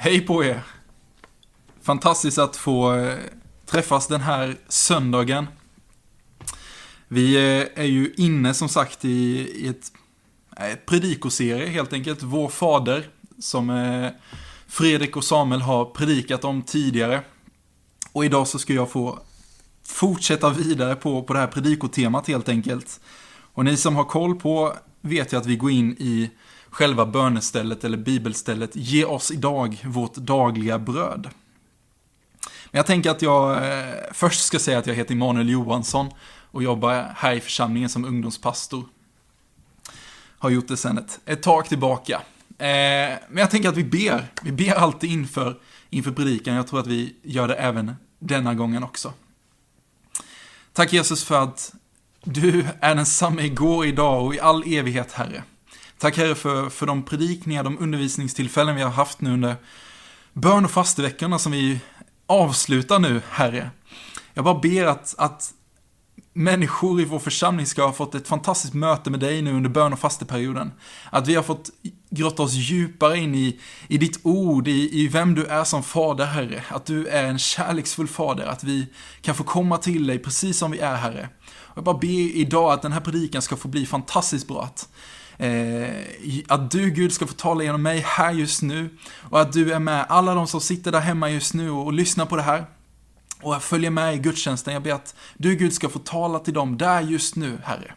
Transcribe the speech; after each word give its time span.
Hej 0.00 0.20
på 0.20 0.44
er! 0.44 0.62
Fantastiskt 1.82 2.38
att 2.38 2.56
få 2.56 2.94
eh, 2.94 3.18
träffas 3.66 4.06
den 4.06 4.20
här 4.20 4.56
söndagen. 4.68 5.46
Vi 7.08 7.36
eh, 7.36 7.82
är 7.82 7.86
ju 7.86 8.14
inne 8.16 8.54
som 8.54 8.68
sagt 8.68 9.04
i, 9.04 9.68
ett, 9.68 9.92
eh, 10.56 10.66
ett 10.66 10.86
predikoserie 10.86 11.66
helt 11.66 11.92
enkelt. 11.92 12.22
Vår 12.22 12.48
fader, 12.48 13.08
som 13.38 14.10
Fredrik 14.66 15.16
och 15.16 15.24
Samuel 15.24 15.60
har 15.60 15.84
predikat 15.84 16.44
om 16.44 16.62
tidigare. 16.62 17.22
Och 18.12 18.24
idag 18.24 18.48
så 18.48 18.58
ska 18.58 18.72
jag 18.72 18.90
få 18.90 19.18
fortsätta 19.84 20.50
vidare 20.50 20.94
på, 20.94 21.22
på 21.22 21.32
det 21.32 21.38
här 21.38 21.46
predikotemat 21.46 22.28
helt 22.28 22.48
enkelt. 22.48 23.00
Och 23.54 23.64
ni 23.64 23.76
som 23.76 23.96
har 23.96 24.04
koll 24.04 24.40
på 24.40 24.76
vet 25.00 25.32
ju 25.32 25.36
att 25.36 25.46
vi 25.46 25.56
går 25.56 25.70
in 25.70 25.96
i 25.98 26.30
själva 26.78 27.06
bönestället 27.06 27.84
eller 27.84 27.98
bibelstället 27.98 28.70
Ge 28.74 29.04
oss 29.04 29.30
idag 29.30 29.80
vårt 29.84 30.14
dagliga 30.14 30.78
bröd. 30.78 31.28
Men 32.70 32.78
jag 32.78 32.86
tänker 32.86 33.10
att 33.10 33.22
jag 33.22 33.52
eh, 33.52 33.94
först 34.12 34.42
ska 34.42 34.58
säga 34.58 34.78
att 34.78 34.86
jag 34.86 34.94
heter 34.94 35.14
Emanuel 35.14 35.48
Johansson 35.48 36.10
och 36.50 36.62
jobbar 36.62 37.12
här 37.16 37.32
i 37.32 37.40
församlingen 37.40 37.88
som 37.88 38.04
ungdomspastor. 38.04 38.84
Har 40.38 40.50
gjort 40.50 40.68
det 40.68 40.76
sedan 40.76 40.98
ett, 40.98 41.20
ett 41.24 41.42
tag 41.42 41.68
tillbaka. 41.68 42.14
Eh, 42.48 42.66
men 43.28 43.36
jag 43.36 43.50
tänker 43.50 43.68
att 43.68 43.76
vi 43.76 43.84
ber. 43.84 44.32
Vi 44.42 44.52
ber 44.52 44.74
alltid 44.74 45.10
inför, 45.10 45.56
inför 45.90 46.12
predikan. 46.12 46.54
Jag 46.54 46.66
tror 46.66 46.80
att 46.80 46.86
vi 46.86 47.14
gör 47.22 47.48
det 47.48 47.54
även 47.54 47.96
denna 48.18 48.54
gången 48.54 48.84
också. 48.84 49.12
Tack 50.72 50.92
Jesus 50.92 51.24
för 51.24 51.42
att 51.42 51.74
du 52.24 52.66
är 52.80 52.94
densamma 52.94 53.42
igår, 53.42 53.86
idag 53.86 54.26
och 54.26 54.34
i 54.34 54.40
all 54.40 54.62
evighet, 54.66 55.12
Herre. 55.12 55.42
Tack 55.98 56.16
Herre 56.16 56.34
för, 56.34 56.70
för 56.70 56.86
de 56.86 57.02
predikningar, 57.02 57.64
de 57.64 57.78
undervisningstillfällen 57.78 58.76
vi 58.76 58.82
har 58.82 58.90
haft 58.90 59.20
nu 59.20 59.32
under 59.32 59.56
bön 60.32 60.64
och 60.64 60.70
fasteveckorna 60.70 61.38
som 61.38 61.52
vi 61.52 61.80
avslutar 62.26 62.98
nu, 62.98 63.22
Herre. 63.30 63.70
Jag 64.34 64.44
bara 64.44 64.58
ber 64.58 64.86
att, 64.86 65.14
att 65.18 65.52
människor 66.32 67.00
i 67.00 67.04
vår 67.04 67.18
församling 67.18 67.66
ska 67.66 67.82
ha 67.84 67.92
fått 67.92 68.14
ett 68.14 68.28
fantastiskt 68.28 68.74
möte 68.74 69.10
med 69.10 69.20
dig 69.20 69.42
nu 69.42 69.52
under 69.52 69.70
bön 69.70 69.92
och 69.92 69.98
fasteperioden. 69.98 70.72
Att 71.10 71.28
vi 71.28 71.34
har 71.34 71.42
fått 71.42 71.70
grotta 72.10 72.42
oss 72.42 72.52
djupare 72.52 73.18
in 73.18 73.34
i, 73.34 73.60
i 73.88 73.98
ditt 73.98 74.20
ord, 74.22 74.68
i, 74.68 75.00
i 75.00 75.08
vem 75.08 75.34
du 75.34 75.44
är 75.44 75.64
som 75.64 75.82
fader, 75.82 76.24
Herre. 76.24 76.64
Att 76.68 76.86
du 76.86 77.06
är 77.06 77.24
en 77.24 77.38
kärleksfull 77.38 78.08
fader, 78.08 78.46
att 78.46 78.64
vi 78.64 78.86
kan 79.20 79.34
få 79.34 79.44
komma 79.44 79.78
till 79.78 80.06
dig 80.06 80.18
precis 80.18 80.58
som 80.58 80.70
vi 80.70 80.78
är, 80.78 80.96
Herre. 80.96 81.28
Och 81.48 81.76
jag 81.76 81.84
bara 81.84 81.98
ber 81.98 82.36
idag 82.36 82.72
att 82.72 82.82
den 82.82 82.92
här 82.92 83.00
predikan 83.00 83.42
ska 83.42 83.56
få 83.56 83.68
bli 83.68 83.86
fantastiskt 83.86 84.48
bra. 84.48 84.62
Att, 84.62 84.88
eh, 85.38 86.44
att 86.48 86.70
du 86.70 86.90
Gud 86.90 87.12
ska 87.12 87.26
få 87.26 87.34
tala 87.34 87.64
genom 87.64 87.82
mig 87.82 88.04
här 88.06 88.32
just 88.32 88.62
nu. 88.62 88.98
Och 89.30 89.40
att 89.40 89.52
du 89.52 89.72
är 89.72 89.78
med 89.78 90.06
alla 90.08 90.34
de 90.34 90.46
som 90.46 90.60
sitter 90.60 90.92
där 90.92 91.00
hemma 91.00 91.30
just 91.30 91.54
nu 91.54 91.70
och, 91.70 91.84
och 91.84 91.92
lyssnar 91.92 92.26
på 92.26 92.36
det 92.36 92.42
här. 92.42 92.66
Och 93.42 93.54
jag 93.54 93.62
följer 93.62 93.90
med 93.90 94.14
i 94.14 94.18
gudstjänsten. 94.18 94.74
Jag 94.74 94.82
ber 94.82 94.92
att 94.92 95.14
du 95.36 95.56
Gud 95.56 95.72
ska 95.72 95.88
få 95.88 95.98
tala 95.98 96.38
till 96.38 96.54
dem 96.54 96.78
där 96.78 97.00
just 97.00 97.36
nu, 97.36 97.58
Herre. 97.64 97.94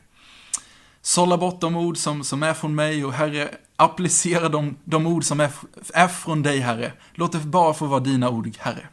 Sålla 1.01 1.37
bort 1.37 1.61
de 1.61 1.75
ord 1.75 1.97
som, 1.97 2.23
som 2.23 2.43
är 2.43 2.53
från 2.53 2.75
mig 2.75 3.05
och 3.05 3.13
Herre, 3.13 3.55
applicera 3.75 4.49
de, 4.49 4.77
de 4.83 5.07
ord 5.07 5.23
som 5.23 5.39
är, 5.39 5.51
är 5.93 6.07
från 6.07 6.43
dig, 6.43 6.59
Herre. 6.59 6.93
Låt 7.13 7.31
det 7.31 7.39
bara 7.39 7.73
få 7.73 7.85
vara 7.85 7.99
dina 7.99 8.29
ord, 8.29 8.49
Herre. 8.59 8.87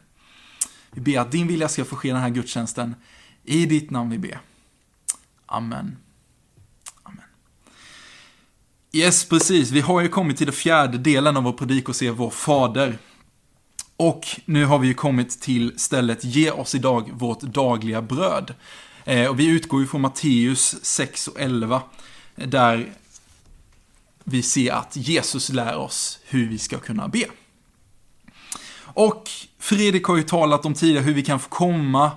Vi 0.91 1.01
ber 1.01 1.19
att 1.19 1.31
din 1.31 1.47
vilja 1.47 1.67
ska 1.67 1.85
få 1.85 1.95
ske 1.95 2.11
den 2.11 2.21
här 2.21 2.29
gudstjänsten. 2.29 2.95
I 3.43 3.65
ditt 3.65 3.89
namn 3.91 4.09
vi 4.09 4.17
ber. 4.17 4.39
Amen. 5.45 5.97
Yes, 8.91 9.25
precis. 9.25 9.71
Vi 9.71 9.81
har 9.81 10.01
ju 10.01 10.09
kommit 10.09 10.37
till 10.37 10.45
den 10.45 10.55
fjärde 10.55 10.97
delen 10.97 11.37
av 11.37 11.43
vår 11.43 11.53
predik 11.53 11.89
och 11.89 11.95
se 11.95 12.11
vår 12.11 12.29
fader. 12.29 12.97
Och 13.97 14.27
nu 14.45 14.65
har 14.65 14.79
vi 14.79 14.87
ju 14.87 14.93
kommit 14.93 15.41
till 15.41 15.79
stället 15.79 16.23
Ge 16.23 16.51
oss 16.51 16.75
idag 16.75 17.09
vårt 17.13 17.41
dagliga 17.41 18.01
bröd. 18.01 18.53
Eh, 19.05 19.29
och 19.29 19.39
vi 19.39 19.47
utgår 19.47 19.81
ju 19.81 19.87
från 19.87 20.01
Matteus 20.01 20.85
6 20.85 21.27
och 21.27 21.39
11. 21.39 21.81
Där 22.35 22.93
vi 24.23 24.41
ser 24.41 24.71
att 24.71 24.95
Jesus 24.95 25.49
lär 25.49 25.75
oss 25.75 26.19
hur 26.25 26.49
vi 26.49 26.57
ska 26.57 26.77
kunna 26.77 27.07
be. 27.07 27.25
Och 28.81 29.29
Fredrik 29.59 30.03
har 30.03 30.17
ju 30.17 30.23
talat 30.23 30.65
om 30.65 30.73
tidigare 30.73 31.03
hur 31.03 31.13
vi 31.13 31.23
kan 31.23 31.39
få 31.39 31.49
komma 31.49 32.11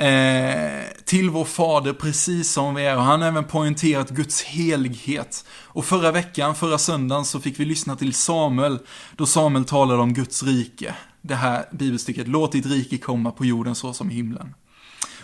eh, 0.00 0.84
till 1.04 1.30
vår 1.30 1.44
fader 1.44 1.92
precis 1.92 2.52
som 2.52 2.74
vi 2.74 2.84
är. 2.84 2.96
Och 2.96 3.02
han 3.02 3.20
har 3.20 3.28
även 3.28 3.44
poängterat 3.44 4.10
Guds 4.10 4.42
helighet. 4.42 5.44
Och 5.62 5.84
förra 5.84 6.12
veckan, 6.12 6.54
förra 6.54 6.78
söndagen, 6.78 7.24
så 7.24 7.40
fick 7.40 7.60
vi 7.60 7.64
lyssna 7.64 7.96
till 7.96 8.14
Samuel, 8.14 8.78
då 9.16 9.26
Samuel 9.26 9.64
talade 9.64 10.02
om 10.02 10.14
Guds 10.14 10.42
rike. 10.42 10.94
Det 11.22 11.34
här 11.34 11.64
bibelstycket, 11.72 12.28
låt 12.28 12.52
ditt 12.52 12.66
rike 12.66 12.98
komma 12.98 13.30
på 13.30 13.44
jorden 13.44 13.74
så 13.74 13.92
som 13.92 14.10
i 14.10 14.14
himlen. 14.14 14.54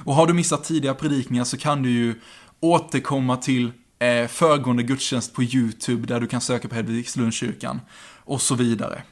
Och 0.04 0.14
har 0.14 0.26
du 0.26 0.32
missat 0.32 0.64
tidigare 0.64 0.94
predikningar 0.94 1.44
så 1.44 1.56
kan 1.56 1.82
du 1.82 1.90
ju 1.90 2.14
återkomma 2.60 3.36
till 3.36 3.72
eh, 3.98 4.26
föregående 4.28 4.82
gudstjänst 4.82 5.34
på 5.34 5.42
YouTube 5.42 6.06
där 6.06 6.20
du 6.20 6.26
kan 6.26 6.40
söka 6.40 6.68
på 6.68 6.74
Hedvigslundskyrkan 6.74 7.80
och 8.24 8.40
så 8.40 8.54
vidare. 8.54 9.02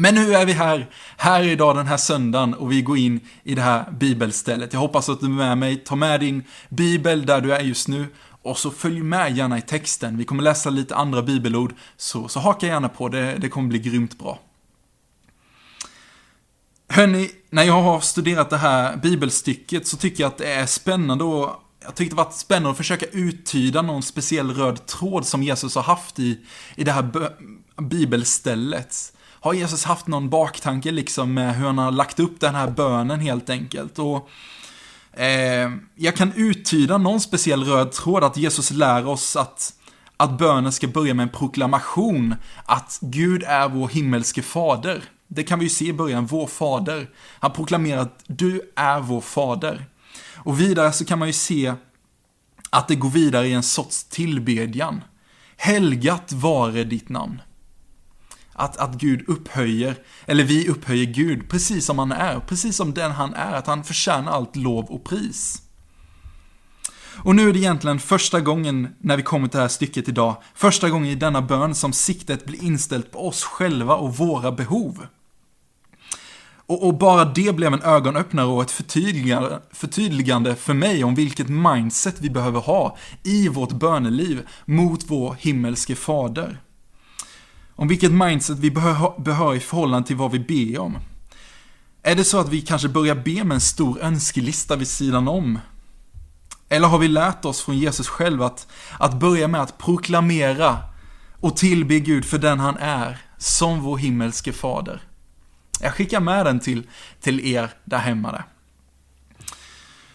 Men 0.00 0.14
nu 0.14 0.34
är 0.34 0.46
vi 0.46 0.52
här, 0.52 0.90
här 1.16 1.42
idag 1.42 1.76
den 1.76 1.86
här 1.86 1.96
söndagen 1.96 2.54
och 2.54 2.72
vi 2.72 2.82
går 2.82 2.98
in 2.98 3.20
i 3.42 3.54
det 3.54 3.62
här 3.62 3.90
bibelstället. 3.90 4.72
Jag 4.72 4.80
hoppas 4.80 5.08
att 5.08 5.20
du 5.20 5.26
är 5.26 5.30
med 5.30 5.58
mig, 5.58 5.76
ta 5.76 5.96
med 5.96 6.20
din 6.20 6.44
bibel 6.68 7.26
där 7.26 7.40
du 7.40 7.54
är 7.54 7.60
just 7.60 7.88
nu 7.88 8.06
och 8.42 8.58
så 8.58 8.70
följ 8.70 9.02
med 9.02 9.36
gärna 9.36 9.58
i 9.58 9.62
texten. 9.62 10.18
Vi 10.18 10.24
kommer 10.24 10.42
läsa 10.42 10.70
lite 10.70 10.96
andra 10.96 11.22
bibelord, 11.22 11.74
så, 11.96 12.28
så 12.28 12.40
haka 12.40 12.66
gärna 12.66 12.88
på, 12.88 13.08
det, 13.08 13.36
det 13.38 13.48
kommer 13.48 13.68
bli 13.68 13.78
grymt 13.78 14.18
bra. 14.18 14.38
Hörni, 16.88 17.30
när 17.50 17.62
jag 17.62 17.82
har 17.82 18.00
studerat 18.00 18.50
det 18.50 18.58
här 18.58 18.96
bibelstycket 18.96 19.86
så 19.86 19.96
tycker 19.96 20.22
jag 20.22 20.28
att 20.28 20.38
det 20.38 20.52
är 20.52 20.66
spännande 20.66 21.24
och 21.24 21.50
jag 21.82 21.94
tyckte 21.94 22.16
det 22.16 22.22
var 22.22 22.30
spännande 22.30 22.70
att 22.70 22.76
försöka 22.76 23.06
uttyda 23.06 23.82
någon 23.82 24.02
speciell 24.02 24.54
röd 24.54 24.86
tråd 24.86 25.26
som 25.26 25.42
Jesus 25.42 25.74
har 25.74 25.82
haft 25.82 26.18
i, 26.18 26.40
i 26.76 26.84
det 26.84 26.92
här 26.92 27.30
bibelstället. 27.80 29.12
Har 29.40 29.52
Jesus 29.52 29.84
haft 29.84 30.06
någon 30.06 30.30
baktanke 30.30 30.90
liksom 30.90 31.34
med 31.34 31.56
hur 31.56 31.66
han 31.66 31.78
har 31.78 31.90
lagt 31.90 32.20
upp 32.20 32.40
den 32.40 32.54
här 32.54 32.70
bönen 32.70 33.20
helt 33.20 33.50
enkelt? 33.50 33.98
Och 33.98 34.28
eh, 35.20 35.70
Jag 35.94 36.16
kan 36.16 36.32
uttyda 36.36 36.98
någon 36.98 37.20
speciell 37.20 37.64
röd 37.64 37.92
tråd 37.92 38.24
att 38.24 38.36
Jesus 38.36 38.70
lär 38.70 39.06
oss 39.06 39.36
att 39.36 39.74
att 40.20 40.38
bönen 40.38 40.72
ska 40.72 40.88
börja 40.88 41.14
med 41.14 41.22
en 41.22 41.28
proklamation 41.28 42.34
att 42.64 42.98
Gud 43.00 43.42
är 43.46 43.68
vår 43.68 43.88
himmelske 43.88 44.42
fader. 44.42 45.02
Det 45.28 45.42
kan 45.42 45.58
vi 45.58 45.64
ju 45.64 45.68
se 45.68 45.84
i 45.84 45.92
början, 45.92 46.26
vår 46.26 46.46
fader. 46.46 47.10
Han 47.38 47.52
proklamerar 47.52 48.00
att 48.00 48.24
du 48.26 48.72
är 48.76 49.00
vår 49.00 49.20
fader. 49.20 49.86
Och 50.34 50.60
vidare 50.60 50.92
så 50.92 51.04
kan 51.04 51.18
man 51.18 51.28
ju 51.28 51.32
se 51.32 51.74
att 52.70 52.88
det 52.88 52.94
går 52.94 53.10
vidare 53.10 53.46
i 53.46 53.52
en 53.52 53.62
sorts 53.62 54.04
tillbedjan. 54.04 55.04
Helgat 55.56 56.32
vare 56.32 56.84
ditt 56.84 57.08
namn. 57.08 57.42
Att, 58.60 58.76
att 58.76 58.94
Gud 58.94 59.24
upphöjer, 59.28 59.96
eller 60.26 60.44
vi 60.44 60.68
upphöjer 60.68 61.04
Gud 61.04 61.48
precis 61.48 61.86
som 61.86 61.98
han 61.98 62.12
är, 62.12 62.40
precis 62.40 62.76
som 62.76 62.94
den 62.94 63.10
han 63.10 63.34
är, 63.34 63.52
att 63.52 63.66
han 63.66 63.84
förtjänar 63.84 64.32
allt 64.32 64.56
lov 64.56 64.84
och 64.84 65.04
pris. 65.04 65.62
Och 67.22 67.34
nu 67.34 67.48
är 67.48 67.52
det 67.52 67.58
egentligen 67.58 67.98
första 67.98 68.40
gången 68.40 68.88
när 68.98 69.16
vi 69.16 69.22
kommer 69.22 69.48
till 69.48 69.56
det 69.56 69.62
här 69.62 69.68
stycket 69.68 70.08
idag, 70.08 70.36
första 70.54 70.90
gången 70.90 71.10
i 71.10 71.14
denna 71.14 71.42
bön 71.42 71.74
som 71.74 71.92
siktet 71.92 72.44
blir 72.44 72.64
inställt 72.64 73.12
på 73.12 73.28
oss 73.28 73.44
själva 73.44 73.94
och 73.94 74.16
våra 74.16 74.52
behov. 74.52 75.06
Och, 76.66 76.86
och, 76.86 76.98
bara 76.98 77.24
det 77.24 77.56
blev 77.56 77.74
en 77.74 77.82
ögonöppnare 77.82 78.46
och 78.46 78.62
ett 78.62 78.70
förtydligande, 78.70 79.60
förtydligande 79.72 80.56
för 80.56 80.74
mig 80.74 81.04
om 81.04 81.14
vilket 81.14 81.48
mindset 81.48 82.20
vi 82.20 82.30
behöver 82.30 82.60
ha 82.60 82.96
i 83.24 83.48
vårt 83.48 83.72
böneliv 83.72 84.48
mot 84.64 85.10
vår 85.10 85.36
himmelske 85.38 85.94
fader. 85.94 86.60
Om 87.80 87.88
vilket 87.88 88.12
mindset 88.12 88.58
vi 88.58 88.70
behöver, 88.70 89.54
i 89.54 89.60
förhållande 89.60 90.06
till 90.06 90.16
vad 90.16 90.30
vi 90.30 90.38
ber 90.38 90.80
om. 90.80 90.98
Är 92.02 92.14
det 92.14 92.24
så 92.24 92.38
att 92.38 92.48
vi 92.48 92.60
kanske 92.60 92.88
börjar 92.88 93.14
be 93.14 93.44
med 93.44 93.54
en 93.54 93.60
stor 93.60 94.00
önskelista 94.00 94.76
vid 94.76 94.88
sidan 94.88 95.28
om? 95.28 95.58
Eller 96.68 96.88
har 96.88 96.98
vi 96.98 97.08
lärt 97.08 97.44
oss 97.44 97.62
från 97.62 97.78
Jesus 97.78 98.08
själv 98.08 98.42
att, 98.42 98.66
att 98.98 99.14
börja 99.14 99.48
med 99.48 99.60
att 99.60 99.78
proklamera 99.78 100.78
och 101.40 101.56
tillbe 101.56 102.00
Gud 102.00 102.24
för 102.24 102.38
den 102.38 102.60
han 102.60 102.76
är, 102.76 103.18
som 103.38 103.80
vår 103.80 103.98
himmelske 103.98 104.52
fader? 104.52 105.02
Jag 105.80 105.94
skickar 105.94 106.20
med 106.20 106.46
den 106.46 106.60
till, 106.60 106.86
till 107.20 107.40
er 107.54 107.70
där 107.84 107.98
hemma 107.98 108.32
där. 108.32 108.44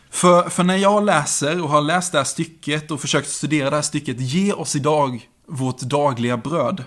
För, 0.10 0.50
för 0.50 0.64
när 0.64 0.78
jag 0.78 1.06
läser 1.06 1.62
och 1.64 1.70
har 1.70 1.82
läst 1.82 2.12
det 2.12 2.18
här 2.18 2.26
stycket 2.26 2.92
och 2.92 3.02
försökt 3.02 3.30
studera 3.30 3.70
det 3.70 3.76
här 3.76 3.84
stycket, 3.84 4.20
ge 4.20 4.54
oss 4.54 4.76
idag 4.76 5.30
vårt 5.48 5.80
dagliga 5.80 6.38
bröd. 6.38 6.84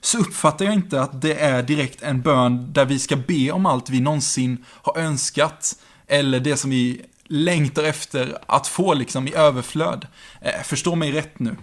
Så 0.00 0.18
uppfattar 0.18 0.64
jag 0.64 0.74
inte 0.74 1.02
att 1.02 1.22
det 1.22 1.34
är 1.34 1.62
direkt 1.62 2.02
en 2.02 2.22
bön 2.22 2.72
där 2.72 2.84
vi 2.84 2.98
ska 2.98 3.16
be 3.16 3.50
om 3.50 3.66
allt 3.66 3.90
vi 3.90 4.00
någonsin 4.00 4.64
har 4.68 4.98
önskat. 4.98 5.76
Eller 6.06 6.40
det 6.40 6.56
som 6.56 6.70
vi 6.70 7.02
längtar 7.24 7.84
efter 7.84 8.38
att 8.46 8.66
få 8.66 8.94
liksom 8.94 9.28
i 9.28 9.34
överflöd. 9.34 10.06
Eh, 10.40 10.62
förstå 10.62 10.94
mig 10.94 11.12
rätt 11.12 11.38
nu. 11.38 11.56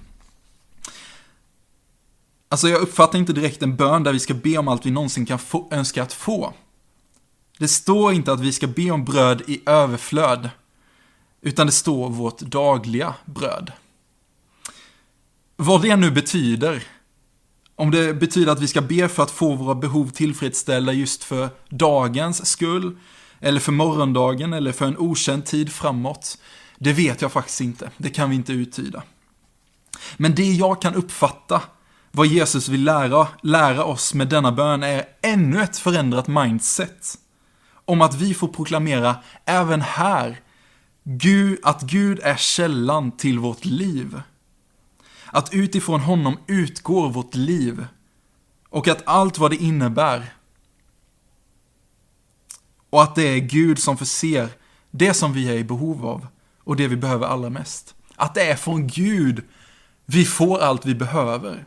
Alltså 2.50 2.68
jag 2.68 2.82
uppfattar 2.82 3.20
inte 3.20 3.34
direkt 3.34 3.64
en 3.64 3.76
bön 3.76 4.04
där 4.04 4.14
vi 4.14 4.20
ska 4.20 4.34
be 4.34 4.58
om 4.58 4.68
allt 4.68 4.86
vi 4.86 4.92
någonsin 4.92 5.26
kan 5.26 5.40
få, 5.40 5.68
önska 5.72 6.04
att 6.04 6.14
få. 6.14 6.54
Det 7.58 7.68
står 7.68 8.14
inte 8.14 8.32
att 8.32 8.40
vi 8.40 8.54
ska 8.54 8.68
be 8.68 8.92
om 8.92 9.06
bröd 9.06 9.42
i 9.48 9.62
överflöd, 9.66 10.50
utan 11.42 11.66
det 11.66 11.72
står 11.72 12.10
vårt 12.10 12.40
dagliga 12.40 13.14
bröd. 13.26 13.72
Vad 15.56 15.82
det 15.82 15.96
nu 15.96 16.12
betyder, 16.12 16.84
om 17.76 17.92
det 17.92 18.14
betyder 18.14 18.52
att 18.52 18.62
vi 18.62 18.68
ska 18.68 18.82
be 18.82 19.10
för 19.10 19.24
att 19.24 19.32
få 19.32 19.56
våra 19.56 19.76
behov 19.76 20.10
tillfredsställda 20.10 20.94
just 20.94 21.24
för 21.24 21.50
dagens 21.70 22.46
skull, 22.46 22.98
eller 23.40 23.60
för 23.60 23.72
morgondagen, 23.72 24.54
eller 24.54 24.72
för 24.72 24.86
en 24.86 24.98
okänd 24.98 25.46
tid 25.46 25.72
framåt, 25.72 26.38
det 26.78 26.94
vet 26.94 27.22
jag 27.22 27.32
faktiskt 27.32 27.62
inte. 27.62 27.90
Det 27.98 28.10
kan 28.10 28.30
vi 28.30 28.36
inte 28.36 28.54
uttyda. 28.54 29.04
Men 30.18 30.36
det 30.36 30.52
jag 30.52 30.82
kan 30.82 30.96
uppfatta 30.96 31.62
vad 32.12 32.28
Jesus 32.28 32.68
vill 32.68 32.84
lära, 32.84 33.28
lära 33.44 33.84
oss 33.84 34.14
med 34.14 34.28
denna 34.28 34.52
bön 34.52 34.84
är 34.84 35.06
ännu 35.22 35.62
ett 35.62 35.78
förändrat 35.78 36.28
mindset. 36.28 37.18
Om 37.86 38.02
att 38.02 38.16
vi 38.16 38.34
får 38.34 38.48
proklamera 38.48 39.16
även 39.46 39.82
här 39.82 40.40
Gud, 41.04 41.60
att 41.64 41.82
Gud 41.82 42.20
är 42.24 42.36
källan 42.36 43.18
till 43.18 43.40
vårt 43.40 43.66
liv. 43.66 44.22
Att 45.36 45.54
utifrån 45.54 46.00
honom 46.00 46.38
utgår 46.48 47.10
vårt 47.10 47.36
liv. 47.36 47.86
Och 48.70 48.88
att 48.88 49.04
allt 49.06 49.38
vad 49.38 49.52
det 49.52 49.56
innebär. 49.56 50.34
Och 52.90 53.04
att 53.04 53.16
det 53.16 53.24
är 53.24 53.40
Gud 53.40 53.80
som 53.80 53.98
förser 53.98 54.50
det 54.92 55.14
som 55.14 55.34
vi 55.34 55.50
är 55.50 55.54
i 55.54 55.64
behov 55.64 56.06
av 56.06 56.28
och 56.64 56.76
det 56.76 56.88
vi 56.88 56.96
behöver 56.96 57.28
allra 57.28 57.50
mest. 57.50 57.96
Att 58.16 58.34
det 58.34 58.52
är 58.52 58.56
från 58.56 58.88
Gud 58.88 59.44
vi 60.06 60.26
får 60.26 60.60
allt 60.60 60.86
vi 60.86 60.96
behöver. 60.96 61.66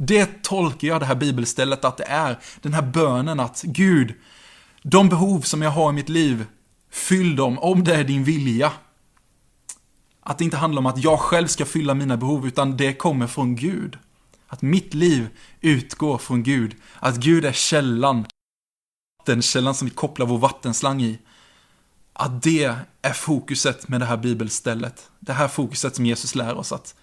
Det 0.00 0.42
tolkar 0.42 0.88
jag 0.88 1.00
det 1.00 1.06
här 1.06 1.14
bibelstället 1.14 1.84
att 1.84 1.96
det 1.96 2.04
är, 2.04 2.38
den 2.60 2.74
här 2.74 2.82
bönen 2.82 3.40
att 3.40 3.62
Gud, 3.62 4.14
de 4.82 5.08
behov 5.08 5.40
som 5.40 5.62
jag 5.62 5.70
har 5.70 5.90
i 5.90 5.92
mitt 5.92 6.08
liv, 6.08 6.44
fyll 6.90 7.36
dem 7.36 7.58
om 7.58 7.84
det 7.84 7.94
är 7.94 8.04
din 8.04 8.24
vilja. 8.24 8.72
Att 10.28 10.38
det 10.38 10.44
inte 10.44 10.56
handlar 10.56 10.80
om 10.80 10.86
att 10.86 11.04
jag 11.04 11.20
själv 11.20 11.46
ska 11.46 11.64
fylla 11.64 11.94
mina 11.94 12.16
behov, 12.16 12.46
utan 12.46 12.76
det 12.76 12.92
kommer 12.92 13.26
från 13.26 13.56
Gud. 13.56 13.98
Att 14.46 14.62
mitt 14.62 14.94
liv 14.94 15.28
utgår 15.60 16.18
från 16.18 16.42
Gud. 16.42 16.76
Att 16.94 17.16
Gud 17.16 17.44
är 17.44 17.52
källan, 17.52 18.26
den 19.26 19.42
källan 19.42 19.74
som 19.74 19.88
vi 19.88 19.94
kopplar 19.94 20.26
vår 20.26 20.38
vattenslang 20.38 21.02
i. 21.02 21.18
Att 22.12 22.42
det 22.42 22.76
är 23.02 23.12
fokuset 23.12 23.88
med 23.88 24.00
det 24.00 24.06
här 24.06 24.16
bibelstället. 24.16 25.10
Det 25.20 25.32
här 25.32 25.48
fokuset 25.48 25.96
som 25.96 26.06
Jesus 26.06 26.34
lär 26.34 26.54
oss 26.54 26.72
att 26.72 26.94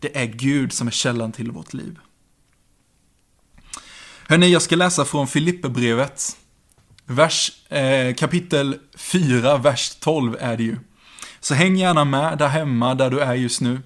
det 0.00 0.18
är 0.18 0.26
Gud 0.26 0.72
som 0.72 0.86
är 0.86 0.92
källan 0.92 1.32
till 1.32 1.50
vårt 1.50 1.74
liv. 1.74 1.98
Hörni, 4.28 4.48
jag 4.48 4.62
ska 4.62 4.76
läsa 4.76 5.04
från 5.04 5.28
Filipperbrevet. 5.28 6.36
Vers, 7.04 7.52
eh, 7.68 8.14
kapitel 8.14 8.78
4, 8.96 9.58
vers 9.58 9.96
12 10.00 10.36
är 10.40 10.56
det 10.56 10.62
ju. 10.62 10.76
Så 11.40 11.54
häng 11.54 11.76
gärna 11.76 12.04
med 12.04 12.38
där 12.38 12.48
hemma, 12.48 12.94
där 12.94 13.10
du 13.10 13.20
är 13.20 13.34
just 13.34 13.60
nu. 13.60 13.82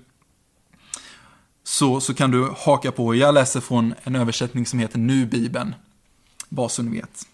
Så, 1.64 2.00
så 2.00 2.14
kan 2.14 2.30
du 2.30 2.54
haka 2.58 2.92
på. 2.92 3.14
Jag 3.14 3.34
läser 3.34 3.60
från 3.60 3.94
en 4.02 4.16
översättning 4.16 4.66
som 4.66 4.78
heter 4.78 4.98
Nu-bibeln. 4.98 5.74
Bara 6.48 6.68
så 6.68 6.82
ni 6.82 7.00
vet. 7.00 7.26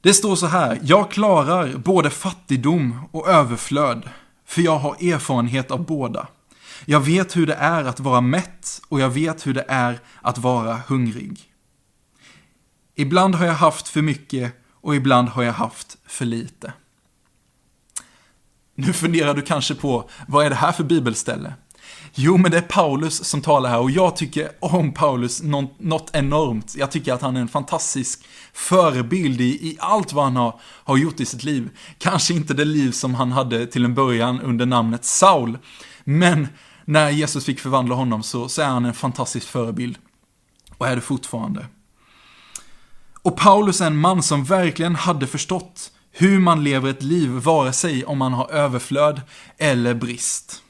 Det 0.00 0.14
står 0.14 0.36
så 0.36 0.46
här. 0.46 0.78
Jag 0.82 1.10
klarar 1.10 1.76
både 1.76 2.10
fattigdom 2.10 3.00
och 3.10 3.28
överflöd. 3.28 4.08
För 4.44 4.62
jag 4.62 4.78
har 4.78 5.12
erfarenhet 5.12 5.70
av 5.70 5.84
båda. 5.86 6.26
Jag 6.84 7.00
vet 7.00 7.36
hur 7.36 7.46
det 7.46 7.54
är 7.54 7.84
att 7.84 8.00
vara 8.00 8.20
mätt 8.20 8.82
och 8.88 9.00
jag 9.00 9.10
vet 9.10 9.46
hur 9.46 9.54
det 9.54 9.64
är 9.68 10.00
att 10.22 10.38
vara 10.38 10.82
hungrig. 10.86 11.40
Ibland 12.94 13.34
har 13.34 13.46
jag 13.46 13.54
haft 13.54 13.88
för 13.88 14.02
mycket 14.02 14.52
och 14.70 14.96
ibland 14.96 15.28
har 15.28 15.42
jag 15.42 15.52
haft 15.52 15.98
för 16.06 16.24
lite. 16.24 16.72
Nu 18.86 18.92
funderar 18.92 19.34
du 19.34 19.42
kanske 19.42 19.74
på, 19.74 20.10
vad 20.28 20.46
är 20.46 20.50
det 20.50 20.56
här 20.56 20.72
för 20.72 20.84
bibelställe? 20.84 21.54
Jo, 22.14 22.36
men 22.36 22.50
det 22.50 22.56
är 22.56 22.62
Paulus 22.62 23.24
som 23.24 23.42
talar 23.42 23.70
här 23.70 23.78
och 23.78 23.90
jag 23.90 24.16
tycker 24.16 24.50
om 24.60 24.94
Paulus 24.94 25.42
något 25.78 26.10
enormt. 26.12 26.74
Jag 26.78 26.90
tycker 26.90 27.12
att 27.12 27.22
han 27.22 27.36
är 27.36 27.40
en 27.40 27.48
fantastisk 27.48 28.24
förebild 28.52 29.40
i, 29.40 29.44
i 29.44 29.76
allt 29.80 30.12
vad 30.12 30.24
han 30.24 30.36
har, 30.36 30.60
har 30.62 30.96
gjort 30.96 31.20
i 31.20 31.24
sitt 31.24 31.44
liv. 31.44 31.70
Kanske 31.98 32.34
inte 32.34 32.54
det 32.54 32.64
liv 32.64 32.90
som 32.92 33.14
han 33.14 33.32
hade 33.32 33.66
till 33.66 33.84
en 33.84 33.94
början 33.94 34.40
under 34.40 34.66
namnet 34.66 35.04
Saul, 35.04 35.58
men 36.04 36.48
när 36.84 37.10
Jesus 37.10 37.44
fick 37.44 37.60
förvandla 37.60 37.94
honom 37.94 38.22
så, 38.22 38.48
så 38.48 38.62
är 38.62 38.66
han 38.66 38.84
en 38.84 38.94
fantastisk 38.94 39.48
förebild. 39.48 39.98
Och 40.78 40.88
är 40.88 40.96
det 40.96 41.02
fortfarande. 41.02 41.66
Och 43.22 43.36
Paulus 43.36 43.80
är 43.80 43.86
en 43.86 43.96
man 43.96 44.22
som 44.22 44.44
verkligen 44.44 44.94
hade 44.94 45.26
förstått 45.26 45.90
hur 46.12 46.40
man 46.40 46.64
lever 46.64 46.90
ett 46.90 47.02
liv, 47.02 47.30
vare 47.30 47.72
sig 47.72 48.04
om 48.04 48.18
man 48.18 48.32
har 48.32 48.50
överflöd 48.50 49.20
eller 49.58 49.94
brist. 49.94 50.62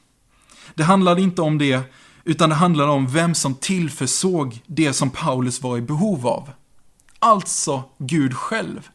Det 0.75 0.85
handlade 0.85 1.23
inte 1.23 1.43
om 1.43 1.59
det, 1.59 1.81
utan 2.25 2.49
det 2.49 2.55
handlade 2.55 2.91
om 2.91 3.07
vem 3.07 3.35
som 3.35 3.55
tillförsåg 3.55 4.63
det 4.67 4.93
som 4.93 5.11
Paulus 5.11 5.63
var 5.63 5.79
i 5.79 5.81
behov 5.81 6.27
av. 6.27 6.51
Alltså 7.19 7.85
Gud 7.99 8.37
själv. 8.37 8.89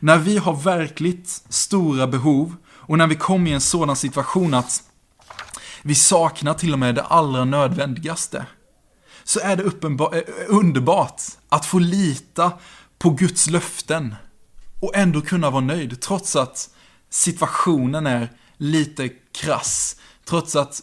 När 0.00 0.18
vi 0.18 0.38
har 0.38 0.54
verkligt 0.54 1.28
stora 1.48 2.06
behov 2.06 2.56
och 2.68 2.98
när 2.98 3.06
vi 3.06 3.14
kommer 3.14 3.50
i 3.50 3.54
en 3.54 3.60
sådan 3.60 3.96
situation 3.96 4.54
att 4.54 4.82
vi 5.82 5.94
saknar 5.94 6.54
till 6.54 6.72
och 6.72 6.78
med 6.78 6.94
det 6.94 7.02
allra 7.02 7.44
nödvändigaste, 7.44 8.46
så 9.24 9.40
är 9.40 9.56
det 9.56 9.62
eh, 9.62 10.22
underbart 10.48 11.22
att 11.48 11.66
få 11.66 11.78
lita 11.78 12.52
på 12.98 13.10
Guds 13.10 13.50
löften 13.50 14.14
och 14.80 14.96
ändå 14.96 15.20
kunna 15.20 15.50
vara 15.50 15.60
nöjd 15.64 16.00
trots 16.00 16.36
att 16.36 16.70
situationen 17.10 18.06
är 18.06 18.28
lite 18.56 19.08
krass, 19.32 19.96
trots 20.24 20.56
att 20.56 20.82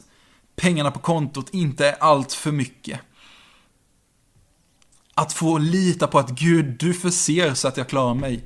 pengarna 0.56 0.92
på 0.92 1.00
kontot 1.00 1.50
inte 1.50 1.90
är 1.90 1.96
allt 2.00 2.34
för 2.34 2.52
mycket. 2.52 3.00
Att 5.14 5.34
få 5.34 5.58
lita 5.58 6.08
på 6.08 6.20
att 6.20 6.30
Gud, 6.30 6.66
du 6.66 6.94
förser 6.94 7.54
så 7.54 7.68
att 7.68 7.78
jag 7.78 7.90
klarar 7.90 8.14
mig. 8.14 8.44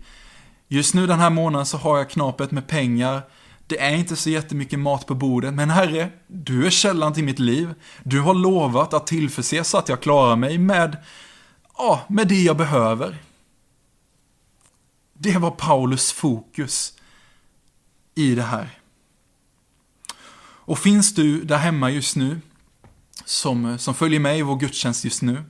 Just 0.67 0.93
nu 0.93 1.07
den 1.07 1.19
här 1.19 1.29
månaden 1.29 1.65
så 1.65 1.77
har 1.77 1.97
jag 1.97 2.09
knapet 2.09 2.51
med 2.51 2.67
pengar, 2.67 3.21
det 3.67 3.81
är 3.81 3.95
inte 3.95 4.15
så 4.15 4.29
jättemycket 4.29 4.79
mat 4.79 5.05
på 5.05 5.15
bordet, 5.15 5.53
men 5.53 5.69
Herre, 5.69 6.09
du 6.27 6.65
är 6.65 6.69
källan 6.69 7.13
till 7.13 7.23
mitt 7.23 7.39
liv. 7.39 7.73
Du 8.03 8.19
har 8.19 8.33
lovat 8.33 8.93
att 8.93 9.07
tillförse 9.07 9.63
så 9.63 9.77
att 9.77 9.89
jag 9.89 10.01
klarar 10.01 10.35
mig 10.35 10.57
med, 10.57 10.97
ja, 11.77 12.01
med 12.09 12.27
det 12.27 12.41
jag 12.41 12.57
behöver. 12.57 13.17
Det 15.23 15.37
var 15.37 15.51
Paulus 15.51 16.11
fokus 16.11 16.93
i 18.15 18.35
det 18.35 18.43
här. 18.43 18.79
Och 20.43 20.79
finns 20.79 21.13
du 21.13 21.43
där 21.43 21.57
hemma 21.57 21.89
just 21.89 22.15
nu, 22.15 22.41
som, 23.25 23.77
som 23.77 23.93
följer 23.93 24.19
med 24.19 24.39
i 24.39 24.41
vår 24.41 24.55
gudstjänst 24.55 25.03
just 25.03 25.21
nu, 25.21 25.43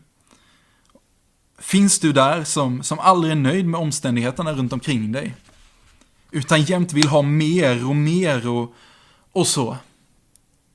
finns 1.59 1.99
du 1.99 2.13
där 2.13 2.43
som, 2.43 2.83
som 2.83 2.99
aldrig 2.99 3.31
är 3.31 3.35
nöjd 3.35 3.65
med 3.65 3.79
omständigheterna 3.79 4.53
runt 4.53 4.73
omkring 4.73 5.11
dig, 5.11 5.35
utan 6.31 6.61
jämt 6.61 6.93
vill 6.93 7.07
ha 7.07 7.21
mer 7.21 7.87
och 7.87 7.95
mer 7.95 8.47
och, 8.47 8.73
och 9.31 9.47
så. 9.47 9.77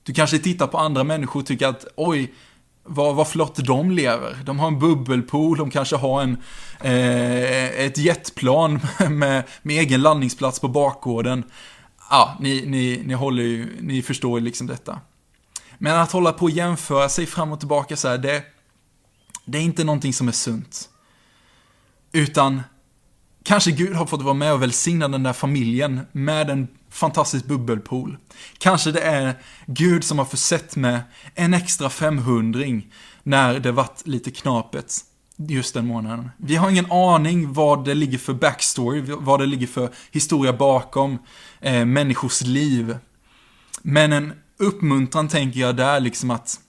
Du 0.03 0.15
kanske 0.15 0.39
tittar 0.39 0.67
på 0.67 0.79
andra 0.79 1.05
människor 1.05 1.41
och 1.41 1.47
tycker 1.47 1.67
att 1.67 1.87
oj, 1.97 2.35
vad, 2.87 3.15
vad 3.15 3.29
flott 3.29 3.57
de 3.57 3.91
lever. 3.91 4.39
De 4.45 4.59
har 4.59 4.69
en 4.69 4.79
bubbelpool, 4.79 5.59
de 5.59 5.71
kanske 5.71 5.97
har 5.97 6.23
en, 6.23 6.37
eh, 6.81 7.85
ett 7.85 7.99
jetplan 7.99 8.81
med, 9.11 9.43
med 9.63 9.79
egen 9.79 10.03
landningsplats 10.03 10.61
på 10.61 10.69
bakgården. 10.69 11.45
Ja, 12.11 12.37
ni, 12.41 12.67
ni, 12.67 13.03
ni, 13.05 13.15
håller 13.15 13.43
ju, 13.43 13.77
ni 13.81 14.03
förstår 14.03 14.41
liksom 14.41 14.67
detta. 14.67 15.01
Men 15.79 15.97
att 15.97 16.13
hålla 16.13 16.33
på 16.33 16.45
och 16.45 16.51
jämföra 16.51 17.09
sig 17.09 17.27
fram 17.27 17.53
och 17.53 17.59
tillbaka 17.59 17.97
så 17.97 18.09
här, 18.09 18.19
det, 18.19 18.43
det 19.45 19.59
är 19.59 19.63
inte 19.63 19.85
någonting 19.85 20.13
som 20.13 20.29
är 20.29 20.33
sunt. 20.33 20.89
Utan 22.13 22.63
Kanske 23.47 23.71
Gud 23.71 23.97
har 23.97 24.07
fått 24.07 24.23
vara 24.23 24.35
med 24.35 24.53
och 24.53 24.63
välsigna 24.63 25.09
den 25.09 25.23
där 25.23 25.33
familjen 25.33 26.01
med 26.13 26.51
en 26.51 26.69
fantastisk 26.97 27.45
bubbelpool. 27.45 28.17
Kanske 28.59 28.93
det 28.93 29.01
är 29.01 29.35
Gud 29.67 30.05
som 30.05 30.19
har 30.19 30.25
försett 30.25 30.77
med 30.77 31.01
en 31.35 31.55
extra 31.55 31.91
500 31.91 32.61
när 33.23 33.59
det 33.59 33.73
varit 33.73 34.07
lite 34.07 34.31
knapet 34.31 35.01
just 35.37 35.75
den 35.75 35.87
månaden. 35.87 36.31
Vi 36.37 36.57
har 36.57 36.71
ingen 36.71 36.93
aning 36.93 37.53
vad 37.53 37.85
det 37.85 37.95
ligger 37.95 38.19
för 38.19 38.35
backstory, 38.35 39.01
vad 39.01 39.41
det 39.41 39.47
ligger 39.47 39.67
för 39.67 39.91
historia 40.11 40.53
bakom 40.53 41.19
eh, 41.61 41.85
människors 41.85 42.43
liv. 42.43 42.97
Men 43.83 44.13
en 44.13 44.33
uppmuntran 44.59 45.29
tänker 45.29 45.61
jag 45.61 45.77
där 45.77 46.01
liksom 46.01 46.31
att 46.31 46.61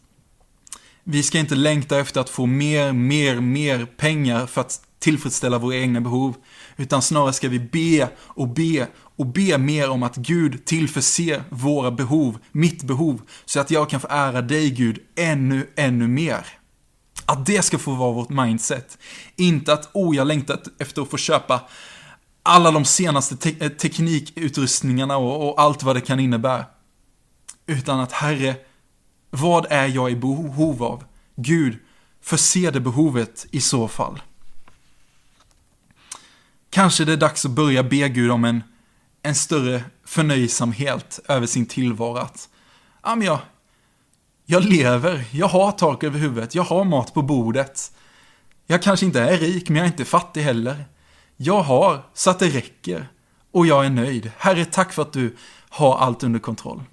vi 1.03 1.23
ska 1.23 1.39
inte 1.39 1.55
längta 1.55 1.99
efter 1.99 2.21
att 2.21 2.29
få 2.29 2.45
mer, 2.45 2.91
mer, 2.91 3.39
mer 3.39 3.85
pengar 3.85 4.45
för 4.45 4.61
att 4.61 4.81
tillfredsställa 4.99 5.57
våra 5.57 5.75
egna 5.75 6.01
behov, 6.01 6.35
utan 6.77 7.01
snarare 7.01 7.33
ska 7.33 7.49
vi 7.49 7.59
be 7.59 8.09
och 8.17 8.47
be 8.47 8.87
och 9.17 9.25
be 9.25 9.57
mer 9.57 9.89
om 9.89 10.03
att 10.03 10.15
Gud 10.15 10.65
tillförser 10.65 11.43
våra 11.49 11.91
behov, 11.91 12.37
mitt 12.51 12.83
behov, 12.83 13.21
så 13.45 13.59
att 13.59 13.71
jag 13.71 13.89
kan 13.89 13.99
få 13.99 14.07
ära 14.09 14.41
dig 14.41 14.69
Gud 14.69 14.99
ännu, 15.15 15.69
ännu 15.75 16.07
mer. 16.07 16.47
Att 17.25 17.45
det 17.45 17.61
ska 17.61 17.77
få 17.77 17.95
vara 17.95 18.13
vårt 18.13 18.29
mindset. 18.29 18.97
Inte 19.35 19.73
att, 19.73 19.89
oh, 19.93 20.15
jag 20.15 20.27
längtar 20.27 20.59
efter 20.79 21.01
att 21.01 21.09
få 21.09 21.17
köpa 21.17 21.61
alla 22.43 22.71
de 22.71 22.85
senaste 22.85 23.37
te 23.37 23.55
eh, 23.59 23.69
teknikutrustningarna 23.69 25.17
och, 25.17 25.49
och 25.49 25.61
allt 25.61 25.83
vad 25.83 25.95
det 25.95 26.01
kan 26.01 26.19
innebära. 26.19 26.65
Utan 27.65 27.99
att, 27.99 28.11
Herre, 28.11 28.55
vad 29.29 29.65
är 29.69 29.87
jag 29.87 30.11
i 30.11 30.15
behov 30.15 30.83
av? 30.83 31.03
Gud, 31.35 31.77
förse 32.21 32.71
det 32.71 32.79
behovet 32.79 33.45
i 33.51 33.61
så 33.61 33.87
fall. 33.87 34.21
Kanske 36.69 37.05
det 37.05 37.13
är 37.13 37.17
dags 37.17 37.45
att 37.45 37.51
börja 37.51 37.83
be 37.83 38.09
Gud 38.09 38.31
om 38.31 38.45
en, 38.45 38.63
en 39.23 39.35
större 39.35 39.83
förnöjsamhet 40.05 41.19
över 41.27 41.47
sin 41.47 41.65
tillvaro. 41.65 42.17
Att, 42.17 42.49
ja, 43.03 43.15
men 43.15 43.27
jag, 43.27 43.39
jag 44.45 44.63
lever, 44.63 45.25
jag 45.31 45.47
har 45.47 45.71
tak 45.71 46.03
över 46.03 46.19
huvudet, 46.19 46.55
jag 46.55 46.63
har 46.63 46.83
mat 46.83 47.13
på 47.13 47.21
bordet. 47.21 47.91
Jag 48.67 48.81
kanske 48.81 49.05
inte 49.05 49.21
är 49.21 49.37
rik, 49.37 49.69
men 49.69 49.75
jag 49.75 49.83
är 49.83 49.91
inte 49.91 50.05
fattig 50.05 50.41
heller. 50.41 50.85
Jag 51.37 51.61
har 51.61 52.05
så 52.13 52.29
att 52.29 52.39
det 52.39 52.49
räcker 52.49 53.07
och 53.51 53.67
jag 53.67 53.85
är 53.85 53.89
nöjd. 53.89 54.31
Herre, 54.37 54.65
tack 54.65 54.93
för 54.93 55.01
att 55.01 55.13
du 55.13 55.35
har 55.69 55.97
allt 55.97 56.23
under 56.23 56.39
kontroll. 56.39 56.83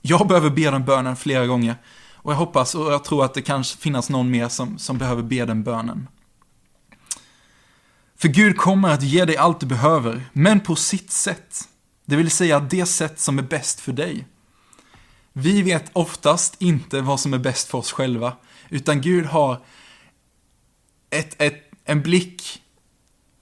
Jag 0.00 0.28
behöver 0.28 0.50
be 0.50 0.70
den 0.70 0.84
bönen 0.84 1.16
flera 1.16 1.46
gånger 1.46 1.74
och 2.14 2.32
jag 2.32 2.36
hoppas 2.36 2.74
och 2.74 2.92
jag 2.92 3.04
tror 3.04 3.24
att 3.24 3.34
det 3.34 3.42
kanske 3.42 3.78
finns 3.78 4.10
någon 4.10 4.30
mer 4.30 4.48
som, 4.48 4.78
som 4.78 4.98
behöver 4.98 5.22
be 5.22 5.44
den 5.44 5.62
bönen. 5.62 6.08
För 8.22 8.28
Gud 8.28 8.56
kommer 8.56 8.88
att 8.88 9.02
ge 9.02 9.24
dig 9.24 9.36
allt 9.36 9.60
du 9.60 9.66
behöver, 9.66 10.24
men 10.32 10.60
på 10.60 10.76
sitt 10.76 11.10
sätt. 11.10 11.68
Det 12.04 12.16
vill 12.16 12.30
säga 12.30 12.60
det 12.60 12.86
sätt 12.86 13.20
som 13.20 13.38
är 13.38 13.42
bäst 13.42 13.80
för 13.80 13.92
dig. 13.92 14.26
Vi 15.32 15.62
vet 15.62 15.90
oftast 15.92 16.62
inte 16.62 17.00
vad 17.00 17.20
som 17.20 17.34
är 17.34 17.38
bäst 17.38 17.68
för 17.68 17.78
oss 17.78 17.92
själva, 17.92 18.36
utan 18.68 19.00
Gud 19.00 19.26
har 19.26 19.64
ett, 21.10 21.42
ett, 21.42 21.70
en 21.84 22.02
blick 22.02 22.62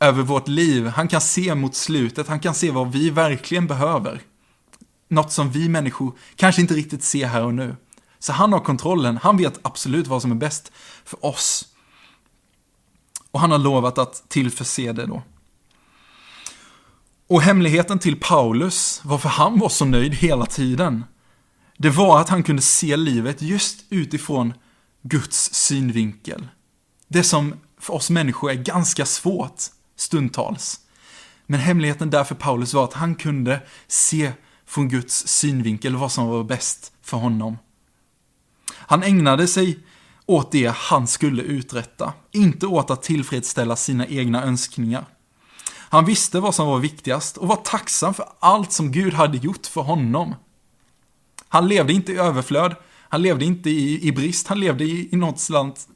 över 0.01 0.23
vårt 0.23 0.49
liv. 0.49 0.87
Han 0.87 1.09
kan 1.09 1.21
se 1.21 1.55
mot 1.55 1.75
slutet, 1.75 2.29
han 2.29 2.41
kan 2.41 2.55
se 2.55 2.71
vad 2.71 2.93
vi 2.93 3.11
verkligen 3.11 3.67
behöver. 3.67 4.21
Något 5.09 5.33
som 5.33 5.51
vi 5.51 5.69
människor 5.69 6.13
kanske 6.37 6.61
inte 6.61 6.75
riktigt 6.75 7.05
ser 7.05 7.27
här 7.27 7.45
och 7.45 7.55
nu. 7.55 7.77
Så 8.19 8.33
han 8.33 8.53
har 8.53 8.61
kontrollen, 8.61 9.19
han 9.23 9.37
vet 9.37 9.59
absolut 9.63 10.07
vad 10.07 10.23
som 10.23 10.31
är 10.31 10.37
bäst 10.37 10.73
för 11.05 11.25
oss. 11.27 11.67
Och 13.31 13.41
han 13.41 13.51
har 13.51 13.59
lovat 13.59 13.99
att 13.99 14.29
tillförse 14.29 14.93
det 14.93 15.07
då. 15.07 15.23
Och 17.27 17.43
hemligheten 17.43 17.99
till 17.99 18.21
Paulus, 18.21 19.01
varför 19.05 19.29
han 19.29 19.59
var 19.59 19.69
så 19.69 19.85
nöjd 19.85 20.15
hela 20.15 20.47
tiden, 20.47 21.05
det 21.77 21.91
var 21.91 22.21
att 22.21 22.29
han 22.29 22.43
kunde 22.43 22.63
se 22.63 22.97
livet 22.97 23.43
just 23.43 23.85
utifrån 23.89 24.55
Guds 25.03 25.55
synvinkel. 25.55 26.49
Det 27.09 27.23
som 27.23 27.55
för 27.81 27.95
oss 27.95 28.11
människor 28.11 28.51
är 28.51 28.55
ganska 28.55 29.07
svårt 29.07 29.63
stundtals. 29.97 30.81
Men 31.47 31.61
hemligheten 31.61 32.11
där 32.11 32.25
för 32.25 32.35
Paulus 32.35 32.75
var 32.75 32.85
att 32.85 32.93
han 32.93 33.15
kunde 33.15 33.63
se 33.89 34.33
från 34.67 34.89
Guds 34.89 35.27
synvinkel 35.27 35.97
vad 35.97 36.13
som 36.13 36.27
var 36.27 36.45
bäst 36.45 36.93
för 37.03 37.17
honom. 37.17 37.59
Han 38.73 39.03
ägnade 39.03 39.47
sig 39.47 39.79
åt 40.31 40.53
det 40.53 40.75
han 40.77 41.07
skulle 41.07 41.43
uträtta, 41.43 42.13
inte 42.31 42.67
åt 42.67 42.91
att 42.91 43.03
tillfredsställa 43.03 43.77
sina 43.77 44.07
egna 44.07 44.45
önskningar. 44.45 45.05
Han 45.73 46.05
visste 46.05 46.41
vad 46.41 46.55
som 46.55 46.67
var 46.67 46.79
viktigast 46.79 47.37
och 47.37 47.49
var 47.49 47.57
tacksam 47.57 48.15
för 48.15 48.27
allt 48.41 48.73
som 48.73 48.93
Gud 48.93 49.15
hade 49.15 49.39
gjort 49.39 49.67
för 49.67 49.81
honom. 49.81 50.35
Han 51.49 51.69
levde 51.69 51.93
inte 51.93 52.13
i 52.13 52.17
överflöd, 52.17 52.75
han 53.09 53.23
levde 53.23 53.45
inte 53.45 53.71
i, 53.71 54.09
i 54.09 54.13
brist, 54.13 54.47
han 54.47 54.61
levde 54.61 54.85
i, 54.85 55.09
i 55.13 55.17
något 55.17 55.41
slant 55.41 55.89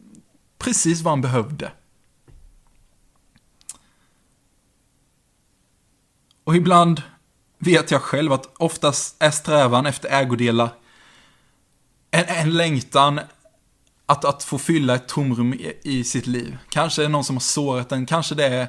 precis 0.59 1.03
vad 1.03 1.13
han 1.13 1.21
behövde. 1.21 1.73
Och 6.45 6.57
ibland 6.57 7.03
vet 7.59 7.91
jag 7.91 8.03
själv 8.03 8.33
att 8.33 8.57
oftast 8.57 9.17
är 9.19 9.31
strävan 9.31 9.87
efter 9.87 10.09
ägodelar 10.09 10.71
en, 12.11 12.25
en 12.25 12.51
längtan 12.51 13.21
att, 14.07 14.25
att 14.25 14.43
få 14.45 14.59
fylla 14.59 14.95
ett 14.95 15.09
tomrum 15.09 15.55
i, 15.55 15.73
i 15.83 16.05
sitt 16.05 16.27
liv. 16.27 16.59
Kanske 16.69 17.03
är 17.03 17.07
det 17.07 17.13
någon 17.13 17.25
som 17.25 17.37
har 17.37 17.41
sårat 17.41 17.89
den, 17.89 18.07
kanske 18.07 18.35
det 18.35 18.47
är 18.47 18.69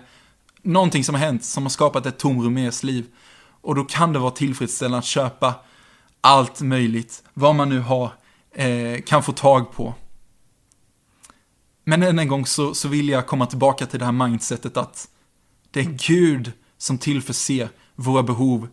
någonting 0.61 1.03
som 1.03 1.15
har 1.15 1.19
hänt 1.19 1.43
som 1.43 1.63
har 1.63 1.69
skapat 1.69 2.05
ett 2.05 2.19
tomrum 2.19 2.57
i 2.57 2.61
ens 2.61 2.83
liv. 2.83 3.05
Och 3.61 3.75
då 3.75 3.83
kan 3.83 4.13
det 4.13 4.19
vara 4.19 4.31
tillfredsställande 4.31 4.97
att 4.97 5.05
köpa 5.05 5.53
allt 6.21 6.61
möjligt, 6.61 7.23
vad 7.33 7.55
man 7.55 7.69
nu 7.69 7.79
har, 7.79 8.11
eh, 8.55 9.01
kan 9.01 9.23
få 9.23 9.31
tag 9.31 9.71
på. 9.71 9.93
Men 11.83 12.03
än 12.03 12.19
en 12.19 12.27
gång 12.27 12.45
så, 12.45 12.73
så 12.73 12.87
vill 12.87 13.09
jag 13.09 13.27
komma 13.27 13.45
tillbaka 13.45 13.85
till 13.85 13.99
det 13.99 14.05
här 14.05 14.11
mindsetet 14.11 14.77
att 14.77 15.07
det 15.71 15.79
är 15.79 15.97
Gud 16.07 16.51
som 16.77 16.97
tillförser 16.97 17.69
våra 17.95 18.23
behov 18.23 18.67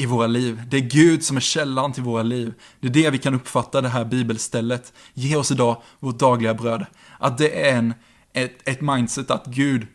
i 0.00 0.06
våra 0.06 0.26
liv. 0.26 0.62
Det 0.68 0.76
är 0.76 0.80
Gud 0.80 1.24
som 1.24 1.36
är 1.36 1.40
källan 1.40 1.92
till 1.92 2.02
våra 2.02 2.22
liv. 2.22 2.54
Det 2.80 2.86
är 2.88 2.92
det 2.92 3.10
vi 3.10 3.18
kan 3.18 3.34
uppfatta 3.34 3.80
det 3.80 3.88
här 3.88 4.04
bibelstället. 4.04 4.92
Ge 5.14 5.36
oss 5.36 5.50
idag 5.50 5.82
vårt 5.98 6.18
dagliga 6.18 6.54
bröd. 6.54 6.86
Att 7.18 7.38
det 7.38 7.68
är 7.68 7.76
en, 7.76 7.94
ett, 8.32 8.68
ett 8.68 8.80
mindset 8.80 9.30
att 9.30 9.46
Gud, 9.46 9.86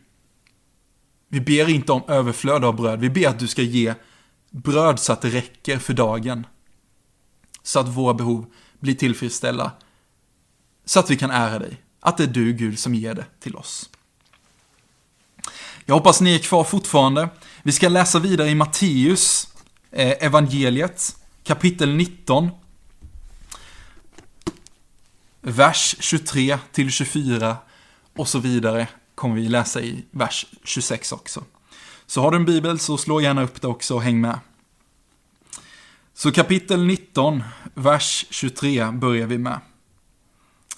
vi 1.27 1.41
ber 1.41 1.69
inte 1.69 1.91
om 1.91 2.01
överflöd 2.07 2.65
av 2.65 2.75
bröd. 2.75 2.99
Vi 2.99 3.09
ber 3.09 3.27
att 3.27 3.39
du 3.39 3.47
ska 3.47 3.61
ge 3.61 3.93
bröd 4.49 4.99
så 4.99 5.13
att 5.13 5.21
det 5.21 5.29
räcker 5.29 5.77
för 5.77 5.93
dagen. 5.93 6.47
Så 7.63 7.79
att 7.79 7.87
våra 7.87 8.13
behov 8.13 8.45
blir 8.79 8.95
tillfredsställda. 8.95 9.71
Så 10.85 10.99
att 10.99 11.09
vi 11.09 11.15
kan 11.15 11.31
ära 11.31 11.59
dig. 11.59 11.81
Att 11.99 12.17
det 12.17 12.23
är 12.23 12.27
du 12.27 12.53
Gud 12.53 12.79
som 12.79 12.95
ger 12.95 13.13
det 13.13 13.25
till 13.39 13.55
oss. 13.55 13.89
Jag 15.85 15.95
hoppas 15.95 16.21
ni 16.21 16.35
är 16.35 16.39
kvar 16.39 16.63
fortfarande. 16.63 17.29
Vi 17.63 17.71
ska 17.71 17.89
läsa 17.89 18.19
vidare 18.19 18.49
i 18.49 18.55
Matteus 18.55 19.52
Eh, 19.95 20.25
evangeliet, 20.25 21.15
kapitel 21.43 21.95
19. 21.95 22.49
Vers 25.41 25.95
23 25.99 26.59
till 26.71 26.91
24 26.91 27.57
och 28.13 28.27
så 28.27 28.39
vidare 28.39 28.87
kommer 29.15 29.35
vi 29.35 29.47
läsa 29.47 29.81
i 29.81 30.05
vers 30.11 30.45
26 30.63 31.11
också. 31.11 31.43
Så 32.05 32.21
har 32.21 32.31
du 32.31 32.37
en 32.37 32.45
bibel 32.45 32.79
så 32.79 32.97
slå 32.97 33.21
gärna 33.21 33.43
upp 33.43 33.61
det 33.61 33.67
också 33.67 33.95
och 33.95 34.01
häng 34.01 34.21
med. 34.21 34.39
Så 36.13 36.31
kapitel 36.31 36.85
19, 36.85 37.43
vers 37.73 38.25
23 38.29 38.91
börjar 38.91 39.27
vi 39.27 39.37
med. 39.37 39.59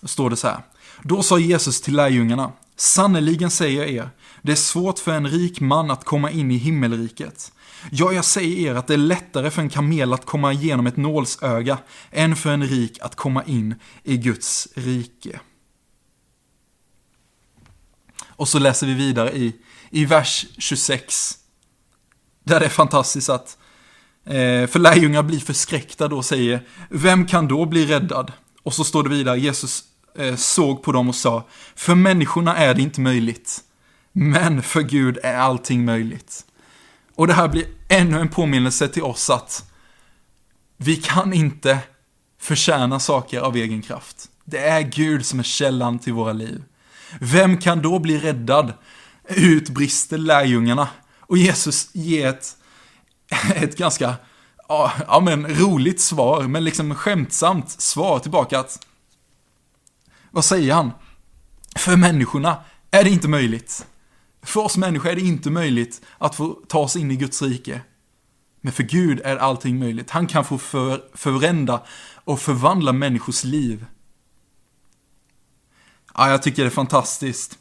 Då 0.01 0.07
står 0.07 0.29
det 0.29 0.35
så 0.35 0.47
här. 0.47 0.63
Då 1.03 1.23
sa 1.23 1.39
Jesus 1.39 1.81
till 1.81 1.95
lärjungarna, 1.95 2.51
Sannerligen 2.75 3.51
säger 3.51 3.79
jag 3.79 3.89
er, 3.89 4.09
det 4.41 4.51
är 4.51 4.55
svårt 4.55 4.99
för 4.99 5.11
en 5.11 5.27
rik 5.27 5.59
man 5.59 5.91
att 5.91 6.03
komma 6.03 6.31
in 6.31 6.51
i 6.51 6.57
himmelriket. 6.57 7.51
Ja, 7.91 8.11
jag 8.11 8.25
säger 8.25 8.71
er 8.71 8.75
att 8.75 8.87
det 8.87 8.93
är 8.93 8.97
lättare 8.97 9.51
för 9.51 9.61
en 9.61 9.69
kamel 9.69 10.13
att 10.13 10.25
komma 10.25 10.53
igenom 10.53 10.87
ett 10.87 10.97
nålsöga 10.97 11.77
än 12.11 12.35
för 12.35 12.49
en 12.49 12.67
rik 12.67 12.99
att 13.01 13.15
komma 13.15 13.43
in 13.43 13.75
i 14.03 14.17
Guds 14.17 14.67
rike. 14.75 15.39
Och 18.27 18.47
så 18.47 18.59
läser 18.59 18.87
vi 18.87 18.93
vidare 18.93 19.37
i, 19.37 19.55
i 19.89 20.05
vers 20.05 20.45
26. 20.57 21.37
Där 22.43 22.59
det 22.59 22.65
är 22.65 22.69
fantastiskt 22.69 23.29
att 23.29 23.57
eh, 24.23 24.67
för 24.67 24.79
lärjungar 24.79 25.23
blir 25.23 25.39
förskräckta 25.39 26.07
då 26.07 26.17
och 26.17 26.25
säger 26.25 26.67
Vem 26.89 27.27
kan 27.27 27.47
då 27.47 27.65
bli 27.65 27.85
räddad? 27.85 28.31
Och 28.63 28.73
så 28.73 28.83
står 28.83 29.03
det 29.03 29.09
vidare, 29.09 29.39
Jesus 29.39 29.83
Eh, 30.17 30.35
såg 30.35 30.83
på 30.83 30.91
dem 30.91 31.09
och 31.09 31.15
sa 31.15 31.43
För 31.75 31.95
människorna 31.95 32.57
är 32.57 32.73
det 32.73 32.81
inte 32.81 33.01
möjligt, 33.01 33.61
men 34.11 34.63
för 34.63 34.81
Gud 34.81 35.17
är 35.23 35.37
allting 35.37 35.85
möjligt. 35.85 36.45
Och 37.15 37.27
det 37.27 37.33
här 37.33 37.47
blir 37.47 37.65
ännu 37.89 38.19
en 38.19 38.29
påminnelse 38.29 38.87
till 38.87 39.03
oss 39.03 39.29
att 39.29 39.71
vi 40.77 40.95
kan 40.95 41.33
inte 41.33 41.79
förtjäna 42.41 42.99
saker 42.99 43.39
av 43.39 43.55
egen 43.55 43.81
kraft. 43.81 44.29
Det 44.45 44.59
är 44.59 44.81
Gud 44.81 45.25
som 45.25 45.39
är 45.39 45.43
källan 45.43 45.99
till 45.99 46.13
våra 46.13 46.33
liv. 46.33 46.63
Vem 47.19 47.57
kan 47.57 47.81
då 47.81 47.99
bli 47.99 48.17
räddad? 48.17 48.73
Utbrister 49.27 50.17
lärjungarna. 50.17 50.87
Och 51.19 51.37
Jesus 51.37 51.89
ger 51.93 52.27
ett, 52.27 52.57
ett 53.55 53.77
ganska 53.77 54.15
ja, 54.67 55.21
men 55.23 55.47
roligt 55.47 56.01
svar, 56.01 56.43
men 56.43 56.63
liksom 56.63 56.95
skämtsamt 56.95 57.69
svar 57.69 58.19
tillbaka 58.19 58.59
att 58.59 58.85
vad 60.35 60.45
säger 60.45 60.73
han? 60.73 60.91
För 61.75 61.95
människorna 61.97 62.57
är 62.91 63.03
det 63.03 63.09
inte 63.09 63.27
möjligt. 63.27 63.85
För 64.41 64.61
oss 64.61 64.77
människor 64.77 65.09
är 65.09 65.15
det 65.15 65.21
inte 65.21 65.49
möjligt 65.49 66.01
att 66.17 66.35
få 66.35 66.59
ta 66.67 66.79
oss 66.79 66.95
in 66.95 67.11
i 67.11 67.15
Guds 67.15 67.41
rike. 67.41 67.81
Men 68.61 68.73
för 68.73 68.83
Gud 68.83 69.21
är 69.23 69.37
allting 69.37 69.79
möjligt. 69.79 70.09
Han 70.09 70.27
kan 70.27 70.45
få 70.45 70.57
för, 70.57 71.03
förändra 71.13 71.81
och 72.15 72.39
förvandla 72.39 72.93
människors 72.93 73.43
liv. 73.43 73.85
Ja, 76.13 76.29
jag 76.29 76.43
tycker 76.43 76.63
det 76.63 76.69
är 76.69 76.71
fantastiskt. 76.71 77.57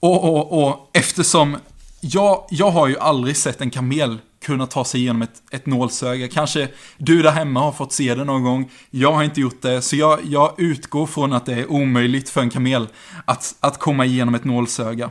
Och, 0.00 0.24
och, 0.24 0.62
och 0.62 0.90
eftersom 0.92 1.56
jag, 2.00 2.46
jag 2.50 2.70
har 2.70 2.88
ju 2.88 2.98
aldrig 2.98 3.36
sett 3.36 3.60
en 3.60 3.70
kamel 3.70 4.18
kunna 4.44 4.66
ta 4.66 4.84
sig 4.84 5.00
igenom 5.00 5.22
ett, 5.22 5.42
ett 5.50 5.66
nålsöga. 5.66 6.28
Kanske 6.28 6.68
du 6.98 7.22
där 7.22 7.30
hemma 7.30 7.60
har 7.60 7.72
fått 7.72 7.92
se 7.92 8.14
det 8.14 8.24
någon 8.24 8.42
gång. 8.42 8.70
Jag 8.90 9.12
har 9.12 9.22
inte 9.24 9.40
gjort 9.40 9.62
det, 9.62 9.82
så 9.82 9.96
jag, 9.96 10.20
jag 10.24 10.54
utgår 10.58 11.06
från 11.06 11.32
att 11.32 11.46
det 11.46 11.54
är 11.54 11.70
omöjligt 11.70 12.30
för 12.30 12.40
en 12.40 12.50
kamel 12.50 12.88
att, 13.24 13.56
att 13.60 13.78
komma 13.78 14.04
igenom 14.04 14.34
ett 14.34 14.44
nålsöga. 14.44 15.10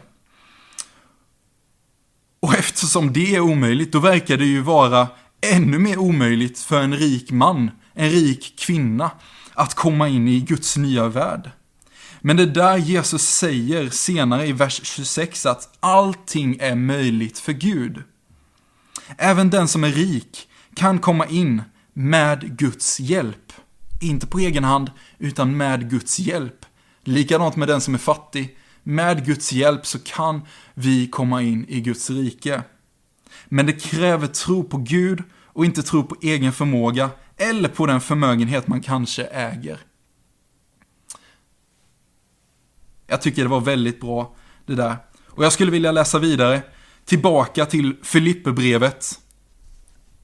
Och 2.39 2.53
eftersom 2.53 3.13
det 3.13 3.35
är 3.35 3.39
omöjligt, 3.39 3.91
då 3.91 3.99
verkar 3.99 4.37
det 4.37 4.45
ju 4.45 4.61
vara 4.61 5.07
ännu 5.41 5.79
mer 5.79 5.97
omöjligt 5.97 6.59
för 6.59 6.81
en 6.81 6.95
rik 6.95 7.31
man, 7.31 7.71
en 7.93 8.09
rik 8.09 8.59
kvinna, 8.59 9.11
att 9.53 9.73
komma 9.73 10.07
in 10.07 10.27
i 10.27 10.39
Guds 10.39 10.77
nya 10.77 11.07
värld. 11.07 11.51
Men 12.21 12.37
det 12.37 12.45
där 12.45 12.77
Jesus 12.77 13.21
säger 13.21 13.89
senare 13.89 14.47
i 14.47 14.51
vers 14.51 14.81
26 14.83 15.45
att 15.45 15.77
allting 15.79 16.57
är 16.59 16.75
möjligt 16.75 17.39
för 17.39 17.53
Gud. 17.53 18.03
Även 19.17 19.49
den 19.49 19.67
som 19.67 19.83
är 19.83 19.91
rik 19.91 20.49
kan 20.75 20.99
komma 20.99 21.25
in 21.25 21.61
med 21.93 22.57
Guds 22.57 22.99
hjälp. 22.99 23.53
Inte 24.01 24.27
på 24.27 24.39
egen 24.39 24.63
hand, 24.63 24.91
utan 25.17 25.57
med 25.57 25.89
Guds 25.89 26.19
hjälp. 26.19 26.65
Likadant 27.03 27.55
med 27.55 27.67
den 27.67 27.81
som 27.81 27.93
är 27.93 27.97
fattig. 27.97 28.57
Med 28.83 29.25
Guds 29.25 29.51
hjälp 29.51 29.85
så 29.85 29.99
kan 29.99 30.41
vi 30.73 31.07
komma 31.07 31.41
in 31.41 31.65
i 31.67 31.81
Guds 31.81 32.09
rike. 32.09 32.63
Men 33.45 33.65
det 33.65 33.73
kräver 33.73 34.27
tro 34.27 34.63
på 34.63 34.77
Gud 34.77 35.23
och 35.31 35.65
inte 35.65 35.83
tro 35.83 36.03
på 36.03 36.15
egen 36.21 36.53
förmåga 36.53 37.09
eller 37.37 37.69
på 37.69 37.85
den 37.85 38.01
förmögenhet 38.01 38.67
man 38.67 38.81
kanske 38.81 39.23
äger. 39.23 39.79
Jag 43.07 43.21
tycker 43.21 43.41
det 43.41 43.49
var 43.49 43.61
väldigt 43.61 44.01
bra 44.01 44.35
det 44.65 44.75
där. 44.75 44.97
Och 45.27 45.45
jag 45.45 45.53
skulle 45.53 45.71
vilja 45.71 45.91
läsa 45.91 46.19
vidare 46.19 46.61
tillbaka 47.05 47.65
till 47.65 47.95
Filipperbrevet, 48.03 49.19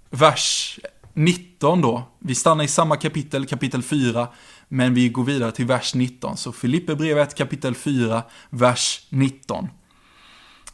vers 0.10 0.80
19 1.14 1.82
då. 1.82 2.08
Vi 2.20 2.36
stannar 2.36 2.64
i 2.64 2.68
samma 2.68 2.98
kapitel, 2.98 3.46
kapitel 3.46 3.84
4, 3.84 4.28
men 4.68 4.94
vi 4.94 5.10
går 5.10 5.24
vidare 5.24 5.52
till 5.52 5.66
vers 5.66 5.94
19. 5.94 6.38
Så 6.38 6.52
Filipperbrevet 6.52 7.36
kapitel 7.36 7.76
4, 7.76 8.24
vers 8.50 9.06
19. 9.10 9.68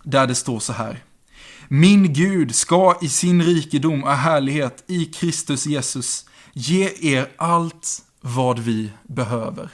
Där 0.04 0.28
det 0.28 0.36
står 0.36 0.60
så 0.60 0.74
här. 0.74 1.04
Min 1.68 2.14
Gud 2.14 2.56
ska 2.56 2.98
i 3.02 3.10
sin 3.10 3.42
rikedom 3.42 4.04
och 4.04 4.12
härlighet 4.12 4.84
i 4.88 5.06
Kristus 5.06 5.66
Jesus 5.66 6.26
ge 6.54 6.90
er 7.02 7.32
allt 7.38 8.04
vad 8.22 8.60
vi 8.60 8.92
behöver. 9.04 9.70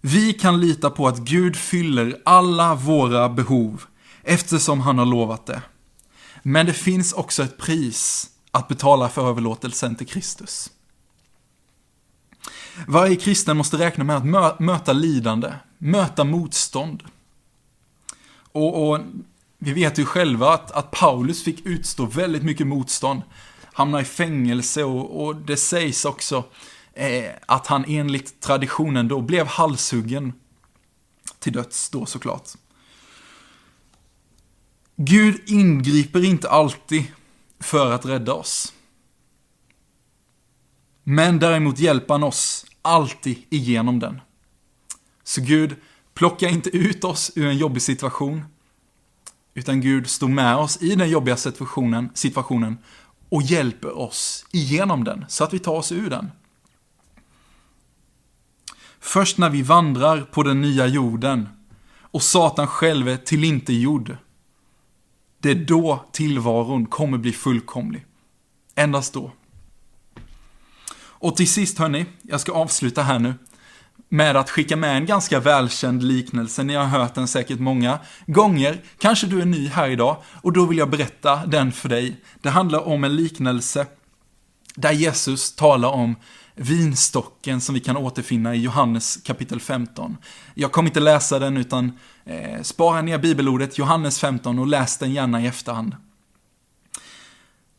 Vi 0.00 0.32
kan 0.32 0.60
lita 0.60 0.90
på 0.90 1.08
att 1.08 1.18
Gud 1.18 1.56
fyller 1.56 2.20
alla 2.24 2.74
våra 2.74 3.28
behov 3.28 3.84
eftersom 4.30 4.80
han 4.80 4.98
har 4.98 5.06
lovat 5.06 5.46
det. 5.46 5.62
Men 6.42 6.66
det 6.66 6.72
finns 6.72 7.12
också 7.12 7.42
ett 7.42 7.58
pris 7.58 8.30
att 8.50 8.68
betala 8.68 9.08
för 9.08 9.28
överlåtelsen 9.28 9.96
till 9.96 10.06
Kristus. 10.06 10.70
Varje 12.86 13.16
kristen 13.16 13.56
måste 13.56 13.78
räkna 13.78 14.04
med 14.04 14.16
att 14.16 14.60
möta 14.60 14.92
lidande, 14.92 15.52
möta 15.78 16.24
motstånd. 16.24 17.02
Och, 18.52 18.90
och 18.90 19.00
vi 19.58 19.72
vet 19.72 19.98
ju 19.98 20.04
själva 20.04 20.54
att, 20.54 20.70
att, 20.70 20.90
Paulus 20.90 21.44
fick 21.44 21.66
utstå 21.66 22.06
väldigt 22.06 22.42
mycket 22.42 22.66
motstånd. 22.66 23.22
Hamna 23.72 24.00
i 24.00 24.04
fängelse 24.04 24.84
och, 24.84 25.24
och 25.24 25.36
det 25.36 25.56
sägs 25.56 26.04
också 26.04 26.44
eh, 26.94 27.30
att 27.46 27.66
han 27.66 27.84
enligt 27.88 28.40
traditionen 28.40 29.08
då 29.08 29.20
blev 29.20 29.46
halshuggen 29.46 30.32
till 31.38 31.52
döds 31.52 31.90
då 31.90 32.06
såklart. 32.06 32.48
Gud 35.02 35.40
ingriper 35.46 36.24
inte 36.24 36.50
alltid 36.50 37.04
för 37.60 37.92
att 37.92 38.06
rädda 38.06 38.34
oss. 38.34 38.72
Men 41.04 41.38
däremot 41.38 41.78
hjälper 41.78 42.14
han 42.14 42.22
oss 42.22 42.66
alltid 42.82 43.38
igenom 43.50 43.98
den. 43.98 44.20
Så 45.24 45.40
Gud 45.40 45.76
plocka 46.14 46.48
inte 46.48 46.70
ut 46.70 47.04
oss 47.04 47.32
ur 47.34 47.46
en 47.46 47.58
jobbig 47.58 47.82
situation, 47.82 48.44
utan 49.54 49.80
Gud 49.80 50.10
står 50.10 50.28
med 50.28 50.56
oss 50.56 50.82
i 50.82 50.94
den 50.94 51.10
jobbiga 51.10 51.36
situationen, 51.36 52.10
situationen 52.14 52.78
och 53.28 53.42
hjälper 53.42 53.98
oss 53.98 54.46
igenom 54.52 55.04
den, 55.04 55.24
så 55.28 55.44
att 55.44 55.54
vi 55.54 55.58
tar 55.58 55.74
oss 55.74 55.92
ur 55.92 56.10
den. 56.10 56.30
Först 59.00 59.38
när 59.38 59.50
vi 59.50 59.62
vandrar 59.62 60.20
på 60.20 60.42
den 60.42 60.60
nya 60.60 60.86
jorden 60.86 61.48
och 62.00 62.22
Satan 62.22 62.66
själv 62.66 63.08
är 63.08 63.16
tillintetgjord, 63.16 64.16
det 65.40 65.50
är 65.50 65.54
då 65.54 66.04
tillvaron 66.12 66.86
kommer 66.86 67.18
bli 67.18 67.32
fullkomlig. 67.32 68.06
Endast 68.74 69.14
då. 69.14 69.32
Och 71.02 71.36
till 71.36 71.48
sist 71.48 71.78
hörni, 71.78 72.06
jag 72.22 72.40
ska 72.40 72.52
avsluta 72.52 73.02
här 73.02 73.18
nu 73.18 73.34
med 74.08 74.36
att 74.36 74.50
skicka 74.50 74.76
med 74.76 74.96
en 74.96 75.06
ganska 75.06 75.40
välkänd 75.40 76.02
liknelse. 76.02 76.62
Ni 76.62 76.74
har 76.74 76.84
hört 76.84 77.14
den 77.14 77.28
säkert 77.28 77.58
många 77.58 77.98
gånger. 78.26 78.80
Kanske 78.98 79.26
du 79.26 79.40
är 79.40 79.46
ny 79.46 79.68
här 79.68 79.88
idag 79.88 80.16
och 80.42 80.52
då 80.52 80.66
vill 80.66 80.78
jag 80.78 80.90
berätta 80.90 81.46
den 81.46 81.72
för 81.72 81.88
dig. 81.88 82.20
Det 82.42 82.50
handlar 82.50 82.88
om 82.88 83.04
en 83.04 83.16
liknelse 83.16 83.86
där 84.74 84.92
Jesus 84.92 85.56
talar 85.56 85.88
om 85.88 86.16
vinstocken 86.60 87.60
som 87.60 87.74
vi 87.74 87.80
kan 87.80 87.96
återfinna 87.96 88.54
i 88.54 88.58
Johannes 88.58 89.16
kapitel 89.16 89.60
15. 89.60 90.16
Jag 90.54 90.72
kommer 90.72 90.88
inte 90.88 91.00
läsa 91.00 91.38
den 91.38 91.56
utan 91.56 91.92
eh, 92.24 92.62
spara 92.62 93.02
ner 93.02 93.18
bibelordet 93.18 93.78
Johannes 93.78 94.18
15 94.18 94.58
och 94.58 94.66
läs 94.66 94.98
den 94.98 95.12
gärna 95.12 95.42
i 95.42 95.46
efterhand. 95.46 95.96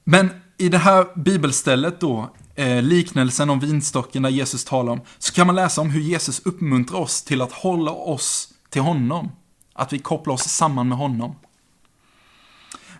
Men 0.03 0.29
i 0.57 0.69
det 0.69 0.77
här 0.77 1.07
bibelstället 1.15 1.99
då, 1.99 2.29
eh, 2.55 2.81
liknelsen 2.81 3.49
om 3.49 3.59
vinstocken 3.59 4.23
där 4.23 4.29
Jesus 4.29 4.65
talar 4.65 4.93
om, 4.93 5.01
så 5.17 5.33
kan 5.33 5.47
man 5.47 5.55
läsa 5.55 5.81
om 5.81 5.89
hur 5.89 6.01
Jesus 6.01 6.39
uppmuntrar 6.45 6.99
oss 6.99 7.23
till 7.23 7.41
att 7.41 7.51
hålla 7.51 7.91
oss 7.91 8.49
till 8.69 8.81
honom. 8.81 9.31
Att 9.73 9.93
vi 9.93 9.99
kopplar 9.99 10.33
oss 10.33 10.43
samman 10.43 10.89
med 10.89 10.97
honom. 10.97 11.35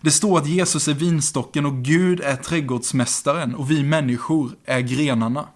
Det 0.00 0.10
står 0.10 0.38
att 0.38 0.46
Jesus 0.46 0.88
är 0.88 0.94
vinstocken 0.94 1.66
och 1.66 1.84
Gud 1.84 2.20
är 2.20 2.36
trädgårdsmästaren 2.36 3.54
och 3.54 3.70
vi 3.70 3.82
människor 3.82 4.50
är 4.64 4.80
grenarna. 4.80 5.48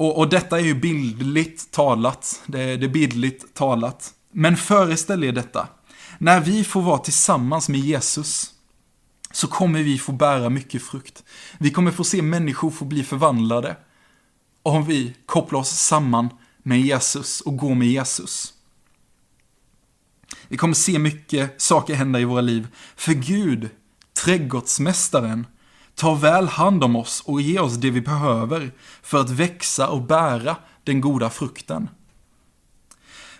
Och, 0.00 0.18
och 0.18 0.28
detta 0.28 0.58
är 0.58 0.64
ju 0.64 0.74
bildligt 0.74 1.70
talat. 1.70 2.42
Det 2.46 2.76
det 2.76 2.86
är 2.86 2.90
bildligt 2.90 3.54
talat. 3.54 4.14
Men 4.32 4.56
föreställ 4.56 5.24
er 5.24 5.32
detta. 5.32 5.68
När 6.18 6.40
vi 6.40 6.64
får 6.64 6.82
vara 6.82 6.98
tillsammans 6.98 7.68
med 7.68 7.80
Jesus 7.80 8.50
så 9.32 9.46
kommer 9.46 9.82
vi 9.82 9.98
få 9.98 10.12
bära 10.12 10.50
mycket 10.50 10.82
frukt. 10.82 11.24
Vi 11.58 11.70
kommer 11.70 11.90
få 11.90 12.04
se 12.04 12.22
människor 12.22 12.70
få 12.70 12.84
bli 12.84 13.04
förvandlade 13.04 13.76
om 14.62 14.84
vi 14.84 15.14
kopplar 15.26 15.60
oss 15.60 15.70
samman 15.70 16.28
med 16.62 16.80
Jesus 16.80 17.40
och 17.40 17.56
går 17.56 17.74
med 17.74 17.88
Jesus. 17.88 18.54
Vi 20.48 20.56
kommer 20.56 20.74
se 20.74 20.98
mycket 20.98 21.62
saker 21.62 21.94
hända 21.94 22.20
i 22.20 22.24
våra 22.24 22.40
liv. 22.40 22.68
För 22.96 23.12
Gud, 23.12 23.68
trädgårdsmästaren, 24.24 25.46
tar 25.94 26.16
väl 26.16 26.48
hand 26.48 26.84
om 26.84 26.96
oss 26.96 27.22
och 27.26 27.40
ger 27.40 27.60
oss 27.60 27.74
det 27.74 27.90
vi 27.90 28.00
behöver 28.00 28.72
för 29.02 29.20
att 29.20 29.30
växa 29.30 29.88
och 29.88 30.02
bära 30.02 30.56
den 30.84 31.00
goda 31.00 31.30
frukten. 31.30 31.88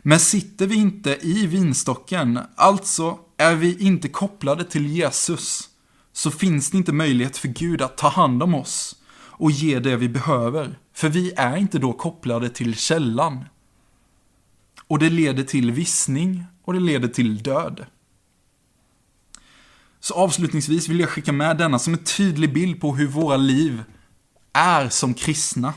Men 0.03 0.21
sitter 0.21 0.67
vi 0.67 0.75
inte 0.75 1.19
i 1.27 1.47
vinstocken, 1.47 2.39
alltså 2.57 3.19
är 3.37 3.55
vi 3.55 3.79
inte 3.79 4.09
kopplade 4.09 4.65
till 4.65 4.87
Jesus, 4.87 5.69
så 6.13 6.31
finns 6.31 6.71
det 6.71 6.77
inte 6.77 6.93
möjlighet 6.93 7.37
för 7.37 7.49
Gud 7.49 7.83
att 7.83 7.97
ta 7.97 8.09
hand 8.09 8.43
om 8.43 8.55
oss 8.55 8.97
och 9.13 9.51
ge 9.51 9.79
det 9.79 9.97
vi 9.97 10.09
behöver, 10.09 10.79
för 10.95 11.09
vi 11.09 11.33
är 11.37 11.57
inte 11.57 11.79
då 11.79 11.93
kopplade 11.93 12.49
till 12.49 12.75
källan. 12.75 13.45
Och 14.87 14.99
det 14.99 15.11
leder 15.11 15.43
till 15.43 15.71
vissning 15.71 16.45
och 16.65 16.73
det 16.73 16.81
leder 16.81 17.09
till 17.09 17.43
död. 17.43 17.87
Så 20.01 20.15
avslutningsvis 20.15 20.89
vill 20.89 21.01
jag 21.01 21.09
skicka 21.09 21.33
med 21.33 21.57
denna 21.57 21.79
som 21.79 21.93
en 21.93 22.05
tydlig 22.05 22.53
bild 22.53 22.81
på 22.81 22.97
hur 22.97 23.07
våra 23.07 23.37
liv 23.37 23.83
är 24.53 24.89
som 24.89 25.15
kristna. 25.15 25.75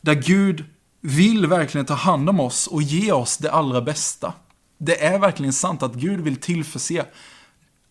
Där 0.00 0.14
Gud 0.14 0.64
vill 1.00 1.46
verkligen 1.46 1.86
ta 1.86 1.94
hand 1.94 2.28
om 2.28 2.40
oss 2.40 2.66
och 2.66 2.82
ge 2.82 3.12
oss 3.12 3.36
det 3.36 3.52
allra 3.52 3.80
bästa. 3.80 4.32
Det 4.78 5.04
är 5.04 5.18
verkligen 5.18 5.52
sant 5.52 5.82
att 5.82 5.94
Gud 5.94 6.20
vill 6.20 6.36
tillförse 6.36 7.06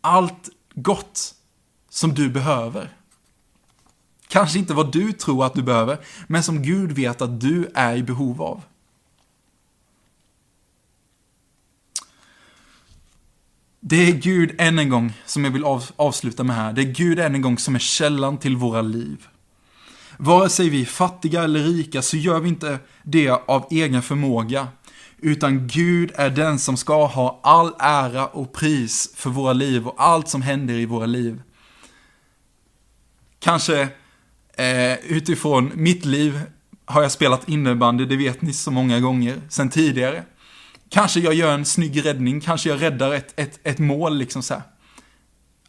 allt 0.01 0.49
gott 0.75 1.33
som 1.89 2.13
du 2.13 2.29
behöver. 2.29 2.89
Kanske 4.27 4.59
inte 4.59 4.73
vad 4.73 4.91
du 4.91 5.13
tror 5.13 5.45
att 5.45 5.53
du 5.53 5.63
behöver, 5.63 5.97
men 6.27 6.43
som 6.43 6.61
Gud 6.61 6.91
vet 6.91 7.21
att 7.21 7.41
du 7.41 7.71
är 7.73 7.95
i 7.95 8.03
behov 8.03 8.41
av. 8.41 8.63
Det 13.79 14.07
är 14.09 14.11
Gud 14.11 14.55
än 14.57 14.79
en 14.79 14.89
gång 14.89 15.13
som 15.25 15.43
jag 15.43 15.51
vill 15.51 15.63
avsluta 15.95 16.43
med 16.43 16.55
här. 16.55 16.73
Det 16.73 16.81
är 16.81 16.93
Gud 16.93 17.19
än 17.19 17.35
en 17.35 17.41
gång 17.41 17.57
som 17.57 17.75
är 17.75 17.79
källan 17.79 18.37
till 18.37 18.55
våra 18.55 18.81
liv. 18.81 19.27
Vare 20.17 20.49
sig 20.49 20.69
vi 20.69 20.81
är 20.81 20.85
fattiga 20.85 21.43
eller 21.43 21.63
rika 21.63 22.01
så 22.01 22.17
gör 22.17 22.39
vi 22.39 22.49
inte 22.49 22.79
det 23.03 23.29
av 23.29 23.67
egen 23.71 24.01
förmåga. 24.01 24.67
utan 25.21 25.67
Gud 25.67 26.11
är 26.15 26.29
den 26.29 26.59
som 26.59 26.77
ska 26.77 27.05
ha 27.05 27.39
all 27.43 27.73
ära 27.79 28.27
och 28.27 28.53
pris 28.53 29.11
för 29.15 29.29
våra 29.29 29.53
liv 29.53 29.87
och 29.87 29.95
allt 29.97 30.29
som 30.29 30.41
händer 30.41 30.73
i 30.73 30.85
våra 30.85 31.05
liv. 31.05 31.41
Kanske 33.39 33.81
eh, 34.53 34.93
utifrån 34.93 35.71
mitt 35.75 36.05
liv 36.05 36.41
har 36.85 37.01
jag 37.01 37.11
spelat 37.11 37.49
innebandy, 37.49 38.05
det 38.05 38.17
vet 38.17 38.41
ni 38.41 38.53
så 38.53 38.71
många 38.71 38.99
gånger 38.99 39.41
sen 39.49 39.69
tidigare. 39.69 40.23
Kanske 40.89 41.19
jag 41.19 41.33
gör 41.33 41.53
en 41.53 41.65
snygg 41.65 42.05
räddning, 42.05 42.41
kanske 42.41 42.69
jag 42.69 42.81
räddar 42.81 43.13
ett, 43.13 43.39
ett, 43.39 43.59
ett 43.63 43.79
mål 43.79 44.17
liksom 44.17 44.43
så 44.43 44.53
här. 44.53 44.63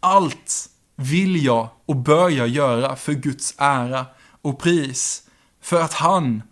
Allt 0.00 0.68
vill 0.96 1.44
jag 1.44 1.68
och 1.86 1.96
bör 1.96 2.30
jag 2.30 2.48
göra 2.48 2.96
för 2.96 3.12
Guds 3.12 3.54
ära 3.58 4.06
och 4.42 4.58
pris. 4.60 5.22
För 5.62 5.82
att 5.82 5.92
han 5.92 6.42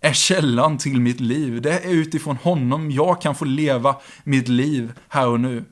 är 0.00 0.12
källan 0.12 0.78
till 0.78 1.00
mitt 1.00 1.20
liv. 1.20 1.62
Det 1.62 1.78
är 1.78 1.90
utifrån 1.90 2.36
honom 2.36 2.90
jag 2.90 3.22
kan 3.22 3.34
få 3.34 3.44
leva 3.44 3.96
mitt 4.24 4.48
liv 4.48 4.92
här 5.08 5.26
och 5.26 5.40
nu. 5.40 5.64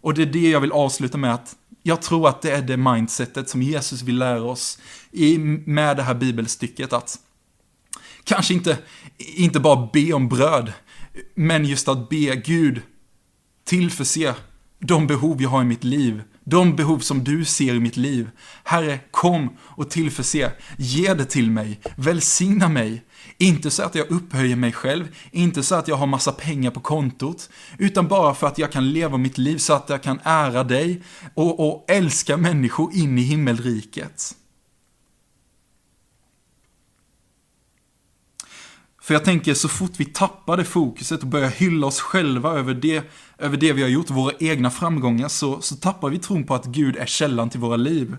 Och 0.00 0.14
det 0.14 0.22
är 0.22 0.26
det 0.26 0.50
jag 0.50 0.60
vill 0.60 0.72
avsluta 0.72 1.18
med 1.18 1.34
att 1.34 1.56
jag 1.82 2.02
tror 2.02 2.28
att 2.28 2.42
det 2.42 2.50
är 2.50 2.62
det 2.62 2.76
mindsetet 2.76 3.48
som 3.48 3.62
Jesus 3.62 4.02
vill 4.02 4.18
lära 4.18 4.42
oss 4.42 4.78
i, 5.10 5.38
med 5.38 5.96
det 5.96 6.02
här 6.02 6.14
bibelstycket 6.14 6.92
att 6.92 7.18
kanske 8.24 8.54
inte, 8.54 8.78
inte 9.16 9.60
bara 9.60 9.88
be 9.92 10.12
om 10.12 10.28
bröd, 10.28 10.72
men 11.34 11.64
just 11.64 11.88
att 11.88 12.08
be 12.08 12.36
Gud 12.36 12.82
tillförse 13.64 14.34
de 14.78 15.06
behov 15.06 15.42
jag 15.42 15.48
har 15.48 15.62
i 15.62 15.64
mitt 15.64 15.84
liv 15.84 16.22
de 16.44 16.76
behov 16.76 16.98
som 16.98 17.24
du 17.24 17.44
ser 17.44 17.74
i 17.74 17.80
mitt 17.80 17.96
liv. 17.96 18.30
Herre, 18.64 19.00
kom 19.10 19.56
och 19.60 19.90
tillförse. 19.90 20.52
Ge 20.78 21.14
det 21.14 21.24
till 21.24 21.50
mig. 21.50 21.80
Välsigna 21.96 22.68
mig. 22.68 23.04
Inte 23.38 23.70
så 23.70 23.82
att 23.82 23.94
jag 23.94 24.10
upphöjer 24.10 24.56
mig 24.56 24.72
själv, 24.72 25.08
inte 25.30 25.62
så 25.62 25.74
att 25.74 25.88
jag 25.88 25.96
har 25.96 26.06
massa 26.06 26.32
pengar 26.32 26.70
på 26.70 26.80
kontot, 26.80 27.50
utan 27.78 28.08
bara 28.08 28.34
för 28.34 28.46
att 28.46 28.58
jag 28.58 28.72
kan 28.72 28.92
leva 28.92 29.16
mitt 29.16 29.38
liv 29.38 29.58
så 29.58 29.72
att 29.72 29.88
jag 29.88 30.02
kan 30.02 30.20
ära 30.22 30.64
dig 30.64 31.02
och, 31.34 31.68
och 31.68 31.84
älska 31.88 32.36
människor 32.36 32.94
in 32.94 33.18
i 33.18 33.22
himmelriket. 33.22 34.34
För 39.04 39.14
jag 39.14 39.24
tänker 39.24 39.54
så 39.54 39.68
fort 39.68 39.90
vi 39.96 40.04
tappar 40.04 40.56
det 40.56 40.64
fokuset 40.64 41.22
och 41.22 41.28
börjar 41.28 41.48
hylla 41.48 41.86
oss 41.86 42.00
själva 42.00 42.50
över 42.50 42.74
det, 42.74 43.04
över 43.38 43.56
det 43.56 43.72
vi 43.72 43.82
har 43.82 43.88
gjort, 43.88 44.10
våra 44.10 44.32
egna 44.38 44.70
framgångar, 44.70 45.28
så, 45.28 45.60
så 45.60 45.76
tappar 45.76 46.08
vi 46.08 46.18
tron 46.18 46.44
på 46.44 46.54
att 46.54 46.64
Gud 46.64 46.96
är 46.96 47.06
källan 47.06 47.50
till 47.50 47.60
våra 47.60 47.76
liv. 47.76 48.16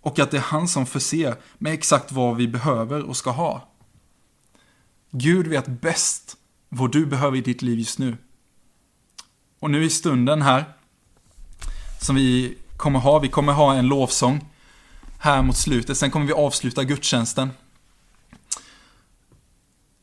Och 0.00 0.18
att 0.18 0.30
det 0.30 0.36
är 0.36 0.40
han 0.40 0.68
som 0.68 0.86
förser 0.86 1.34
med 1.58 1.72
exakt 1.72 2.12
vad 2.12 2.36
vi 2.36 2.48
behöver 2.48 3.02
och 3.02 3.16
ska 3.16 3.30
ha. 3.30 3.68
Gud 5.10 5.46
vet 5.46 5.66
bäst 5.66 6.36
vad 6.68 6.92
du 6.92 7.06
behöver 7.06 7.36
i 7.36 7.40
ditt 7.40 7.62
liv 7.62 7.78
just 7.78 7.98
nu. 7.98 8.16
Och 9.60 9.70
nu 9.70 9.84
i 9.84 9.90
stunden 9.90 10.42
här, 10.42 10.64
som 12.00 12.16
vi 12.16 12.56
kommer 12.76 12.98
ha, 12.98 13.18
vi 13.18 13.28
kommer 13.28 13.52
ha 13.52 13.74
en 13.74 13.86
lovsång 13.86 14.48
här 15.18 15.42
mot 15.42 15.56
slutet, 15.56 15.96
sen 15.96 16.10
kommer 16.10 16.26
vi 16.26 16.32
avsluta 16.32 16.84
gudstjänsten. 16.84 17.50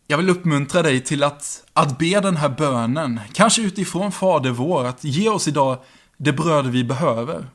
Jag 0.10 0.18
vill 0.18 0.30
uppmuntra 0.30 0.82
dig 0.82 1.02
till 1.02 1.24
att, 1.24 1.64
att 1.74 1.98
be 1.98 2.20
den 2.20 2.38
här 2.38 2.50
bönen, 2.50 3.20
kanske 3.34 3.62
utifrån 3.62 4.12
Fader 4.12 4.50
vår, 4.50 4.86
att 4.86 5.04
ge 5.04 5.30
oss 5.30 5.48
idag 5.48 5.78
det 6.18 6.34
bröd 6.34 6.68
vi 6.68 6.84
behöver. 6.84 7.50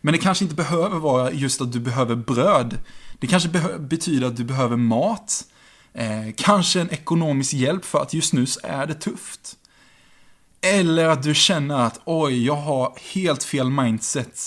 Men 0.00 0.12
det 0.12 0.18
kanske 0.18 0.44
inte 0.44 0.56
behöver 0.56 0.98
vara 0.98 1.32
just 1.32 1.60
att 1.60 1.72
du 1.72 1.80
behöver 1.80 2.14
bröd. 2.14 2.78
Det 3.18 3.26
kanske 3.26 3.48
betyder 3.78 4.26
att 4.26 4.36
du 4.36 4.44
behöver 4.44 4.76
mat. 4.76 5.44
Eh, 5.94 6.32
kanske 6.36 6.80
en 6.80 6.90
ekonomisk 6.90 7.52
hjälp 7.52 7.84
för 7.84 8.02
att 8.02 8.14
just 8.14 8.32
nu 8.32 8.46
så 8.46 8.60
är 8.62 8.86
det 8.86 8.94
tufft. 8.94 9.56
Eller 10.60 11.08
att 11.08 11.22
du 11.22 11.34
känner 11.34 11.80
att 11.80 12.00
oj, 12.04 12.46
jag 12.46 12.56
har 12.56 12.98
helt 13.14 13.44
fel 13.44 13.70
mindset. 13.70 14.40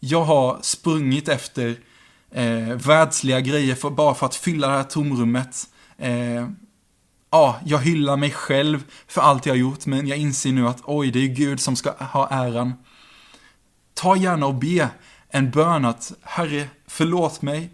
Jag 0.00 0.24
har 0.24 0.58
sprungit 0.62 1.28
efter 1.28 1.76
eh, 2.30 2.74
världsliga 2.74 3.40
grejer 3.40 3.74
för, 3.74 3.90
bara 3.90 4.14
för 4.14 4.26
att 4.26 4.34
fylla 4.34 4.68
det 4.68 4.76
här 4.76 4.84
tomrummet. 4.84 5.68
Eh, 5.98 6.48
ja, 7.36 7.60
jag 7.64 7.78
hyllar 7.78 8.16
mig 8.16 8.30
själv 8.30 8.84
för 9.06 9.20
allt 9.20 9.46
jag 9.46 9.52
har 9.52 9.58
gjort, 9.58 9.86
men 9.86 10.06
jag 10.06 10.18
inser 10.18 10.52
nu 10.52 10.68
att 10.68 10.82
oj, 10.84 11.10
det 11.10 11.18
är 11.18 11.26
Gud 11.26 11.60
som 11.60 11.76
ska 11.76 11.90
ha 11.92 12.28
äran. 12.28 12.74
Ta 13.94 14.16
gärna 14.16 14.46
och 14.46 14.54
be 14.54 14.90
en 15.28 15.50
bön 15.50 15.84
att 15.84 16.12
Herre, 16.22 16.68
förlåt 16.86 17.42
mig, 17.42 17.70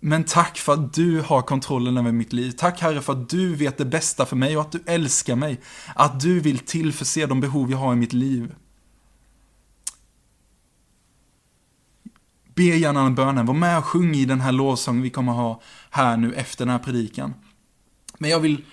men 0.00 0.24
tack 0.24 0.58
för 0.58 0.72
att 0.72 0.94
du 0.94 1.20
har 1.20 1.42
kontrollen 1.42 1.96
över 1.96 2.12
mitt 2.12 2.32
liv. 2.32 2.50
Tack 2.50 2.80
Herre 2.80 3.00
för 3.02 3.12
att 3.12 3.28
du 3.28 3.54
vet 3.54 3.78
det 3.78 3.84
bästa 3.84 4.26
för 4.26 4.36
mig 4.36 4.56
och 4.56 4.62
att 4.62 4.72
du 4.72 4.82
älskar 4.86 5.36
mig. 5.36 5.60
Att 5.94 6.20
du 6.20 6.40
vill 6.40 6.58
tillförse 6.58 7.26
de 7.26 7.40
behov 7.40 7.70
jag 7.70 7.78
har 7.78 7.92
i 7.92 7.96
mitt 7.96 8.12
liv. 8.12 8.54
Be 12.54 12.62
gärna 12.62 13.02
den 13.02 13.14
bönen, 13.14 13.46
var 13.46 13.54
med 13.54 13.78
och 13.78 13.84
sjung 13.84 14.14
i 14.14 14.24
den 14.24 14.40
här 14.40 14.52
lovsången 14.52 15.02
vi 15.02 15.10
kommer 15.10 15.32
ha 15.32 15.60
här 15.90 16.16
nu 16.16 16.34
efter 16.34 16.64
den 16.64 16.72
här 16.72 16.84
predikan. 16.84 17.34
Men 18.18 18.30
jag 18.30 18.40
vill 18.40 18.64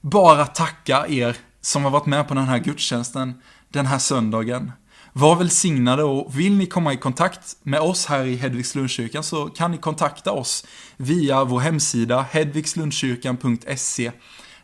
bara 0.00 0.46
tacka 0.46 1.06
er 1.08 1.36
som 1.60 1.84
har 1.84 1.90
varit 1.90 2.06
med 2.06 2.28
på 2.28 2.34
den 2.34 2.44
här 2.44 2.58
gudstjänsten 2.58 3.34
den 3.68 3.86
här 3.86 3.98
söndagen. 3.98 4.72
Var 5.12 5.36
välsignade 5.36 6.02
och 6.02 6.38
vill 6.38 6.56
ni 6.56 6.66
komma 6.66 6.92
i 6.92 6.96
kontakt 6.96 7.56
med 7.62 7.80
oss 7.80 8.06
här 8.06 8.24
i 8.24 8.36
Hedvigslundskyrkan 8.36 9.22
så 9.22 9.46
kan 9.46 9.70
ni 9.70 9.78
kontakta 9.78 10.32
oss 10.32 10.66
via 10.96 11.44
vår 11.44 11.60
hemsida 11.60 12.22
hedvigslundskyrkan.se 12.22 14.12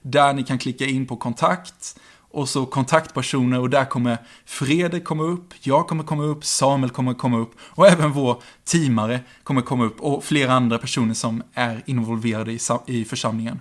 där 0.02 0.32
ni 0.32 0.42
kan 0.42 0.58
klicka 0.58 0.84
in 0.84 1.06
på 1.06 1.16
kontakt 1.16 1.96
och 2.30 2.48
så 2.48 2.66
kontaktpersoner 2.66 3.60
och 3.60 3.70
där 3.70 3.84
kommer 3.84 4.18
Fredrik 4.44 5.04
komma 5.04 5.22
upp, 5.22 5.54
jag 5.60 5.86
kommer 5.86 6.04
komma 6.04 6.22
upp, 6.22 6.44
Samuel 6.44 6.90
kommer 6.90 7.14
komma 7.14 7.38
upp 7.38 7.52
och 7.58 7.86
även 7.86 8.12
vår 8.12 8.42
teamare 8.64 9.20
kommer 9.42 9.62
komma 9.62 9.84
upp 9.84 10.00
och 10.00 10.24
flera 10.24 10.52
andra 10.52 10.78
personer 10.78 11.14
som 11.14 11.42
är 11.54 11.82
involverade 11.86 12.58
i 12.86 13.04
församlingen. 13.04 13.60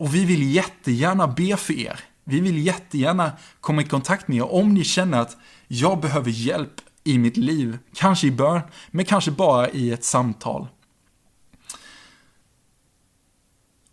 Och 0.00 0.14
vi 0.14 0.24
vill 0.24 0.54
jättegärna 0.54 1.26
be 1.26 1.56
för 1.56 1.78
er. 1.78 2.00
Vi 2.24 2.40
vill 2.40 2.66
jättegärna 2.66 3.32
komma 3.60 3.82
i 3.82 3.84
kontakt 3.84 4.28
med 4.28 4.38
er 4.38 4.52
om 4.52 4.74
ni 4.74 4.84
känner 4.84 5.20
att 5.20 5.36
jag 5.68 6.00
behöver 6.00 6.30
hjälp 6.30 6.80
i 7.04 7.18
mitt 7.18 7.36
liv. 7.36 7.78
Kanske 7.94 8.26
i 8.26 8.30
bön, 8.30 8.60
men 8.90 9.04
kanske 9.04 9.30
bara 9.30 9.70
i 9.70 9.90
ett 9.90 10.04
samtal. 10.04 10.68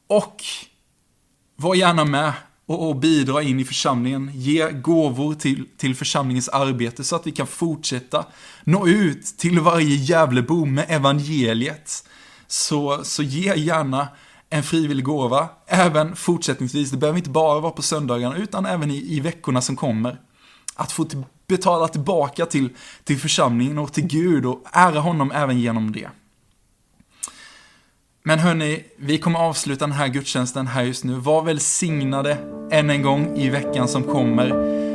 Och 0.08 0.44
var 1.56 1.76
gärna 1.76 2.06
med 2.06 2.34
och, 2.66 2.90
och 2.90 2.96
bidra 2.96 3.42
in 3.42 3.60
i 3.60 3.66
församlingen. 3.66 4.32
Ge 4.34 4.72
gåvor 4.72 5.34
till, 5.34 5.68
till 5.78 5.96
församlingens 5.96 6.50
arbete 6.50 7.04
så 7.04 7.16
att 7.16 7.28
vi 7.28 7.32
kan 7.32 7.48
fortsätta 7.48 8.26
nå 8.64 8.88
ut 8.88 9.26
till 9.26 9.60
varje 9.60 9.96
Gävlebo 9.96 10.66
med 10.66 10.86
evangeliet. 10.90 12.08
Så, 12.48 13.04
så 13.04 13.24
ge 13.24 13.56
gärna 13.56 14.08
en 14.50 14.64
frivillig 14.64 15.06
gåva, 15.06 15.50
även 15.68 16.16
fortsättningsvis. 16.16 16.92
Det 16.92 16.98
behöver 16.98 17.18
inte 17.18 17.30
bara 17.30 17.60
vara 17.60 17.72
på 17.72 17.82
söndagarna, 17.82 18.38
utan 18.38 18.66
även 18.66 18.92
i, 18.92 19.16
i 19.16 19.20
veckorna 19.20 19.62
som 19.62 19.76
kommer. 19.76 20.18
Att 20.76 20.92
få 20.92 21.06
till, 21.06 21.24
betala 21.48 21.88
tillbaka 21.88 22.46
till, 22.46 22.70
till 23.04 23.18
församlingen 23.18 23.78
och 23.78 23.94
till 23.94 24.08
Gud 24.08 24.46
och 24.46 24.64
ära 24.72 25.00
honom 25.00 25.32
även 25.32 25.60
genom 25.60 25.92
det. 25.92 26.10
Men 28.24 28.40
hörni, 28.40 28.84
vi 28.98 29.18
kommer 29.18 29.40
avsluta 29.40 29.88
den 29.88 29.96
här 29.96 30.08
gudstjänsten 30.08 30.68
här 30.68 30.84
just 30.84 31.04
nu. 31.04 31.14
Var 31.14 31.42
välsignade 31.42 32.38
än 32.72 32.90
en 32.90 33.02
gång 33.02 33.38
i 33.38 33.50
veckan 33.50 33.88
som 33.88 34.04
kommer. 34.04 34.87